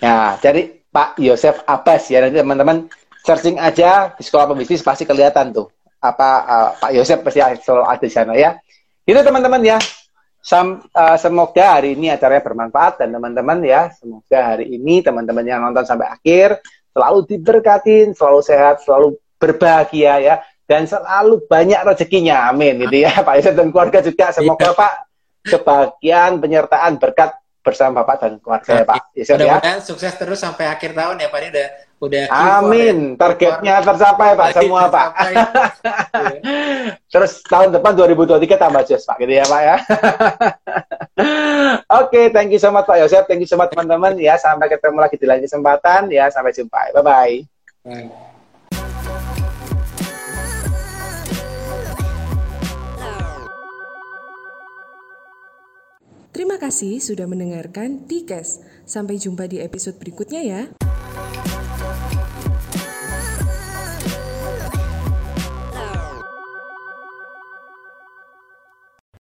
[0.00, 2.86] Nah, dari Pak Yosef Abbas ya nanti teman-teman
[3.26, 5.66] searching aja di sekolah pembisnis pasti kelihatan tuh
[5.98, 8.54] apa eh, Pak Yosef pasti selalu ada di sana ya.
[9.02, 9.82] Itu teman-teman ya.
[10.44, 15.66] Sam- eh, semoga hari ini acaranya bermanfaat dan teman-teman ya, semoga hari ini teman-teman yang
[15.66, 16.62] nonton sampai akhir
[16.94, 20.34] selalu diberkatin, selalu sehat, selalu berbahagia ya
[20.70, 22.52] dan selalu banyak rezekinya.
[22.54, 23.18] Amin gitu ya.
[23.26, 24.92] Pak Yosef dan keluarga juga semoga Pak
[25.48, 27.34] kebahagiaan, penyertaan, berkat
[27.64, 29.36] bersama Bapak dan keluarga ya Pak Yosef ya.
[29.40, 31.38] Mudah-mudahan sukses terus sampai akhir tahun ya Pak.
[31.40, 31.68] Ini udah
[32.04, 32.96] udah Q4 Amin.
[33.00, 33.16] ya.
[33.16, 35.08] Targetnya tercapai Pak semua Pak.
[35.16, 35.32] Tercapai.
[35.32, 35.48] Iya.
[37.14, 39.76] Terus tahun depan 2023 tambah jos Pak gitu ya Pak ya.
[42.04, 44.36] Oke, thank you so much Pak Yosef, thank you so much teman-teman ya.
[44.36, 46.28] Sampai ketemu lagi di lain kesempatan ya.
[46.28, 46.92] Sampai jumpa.
[46.92, 47.34] Bye bye.
[47.88, 48.33] Nah.
[56.34, 58.58] Terima kasih sudah mendengarkan Tikes.
[58.82, 60.62] Sampai jumpa di episode berikutnya ya.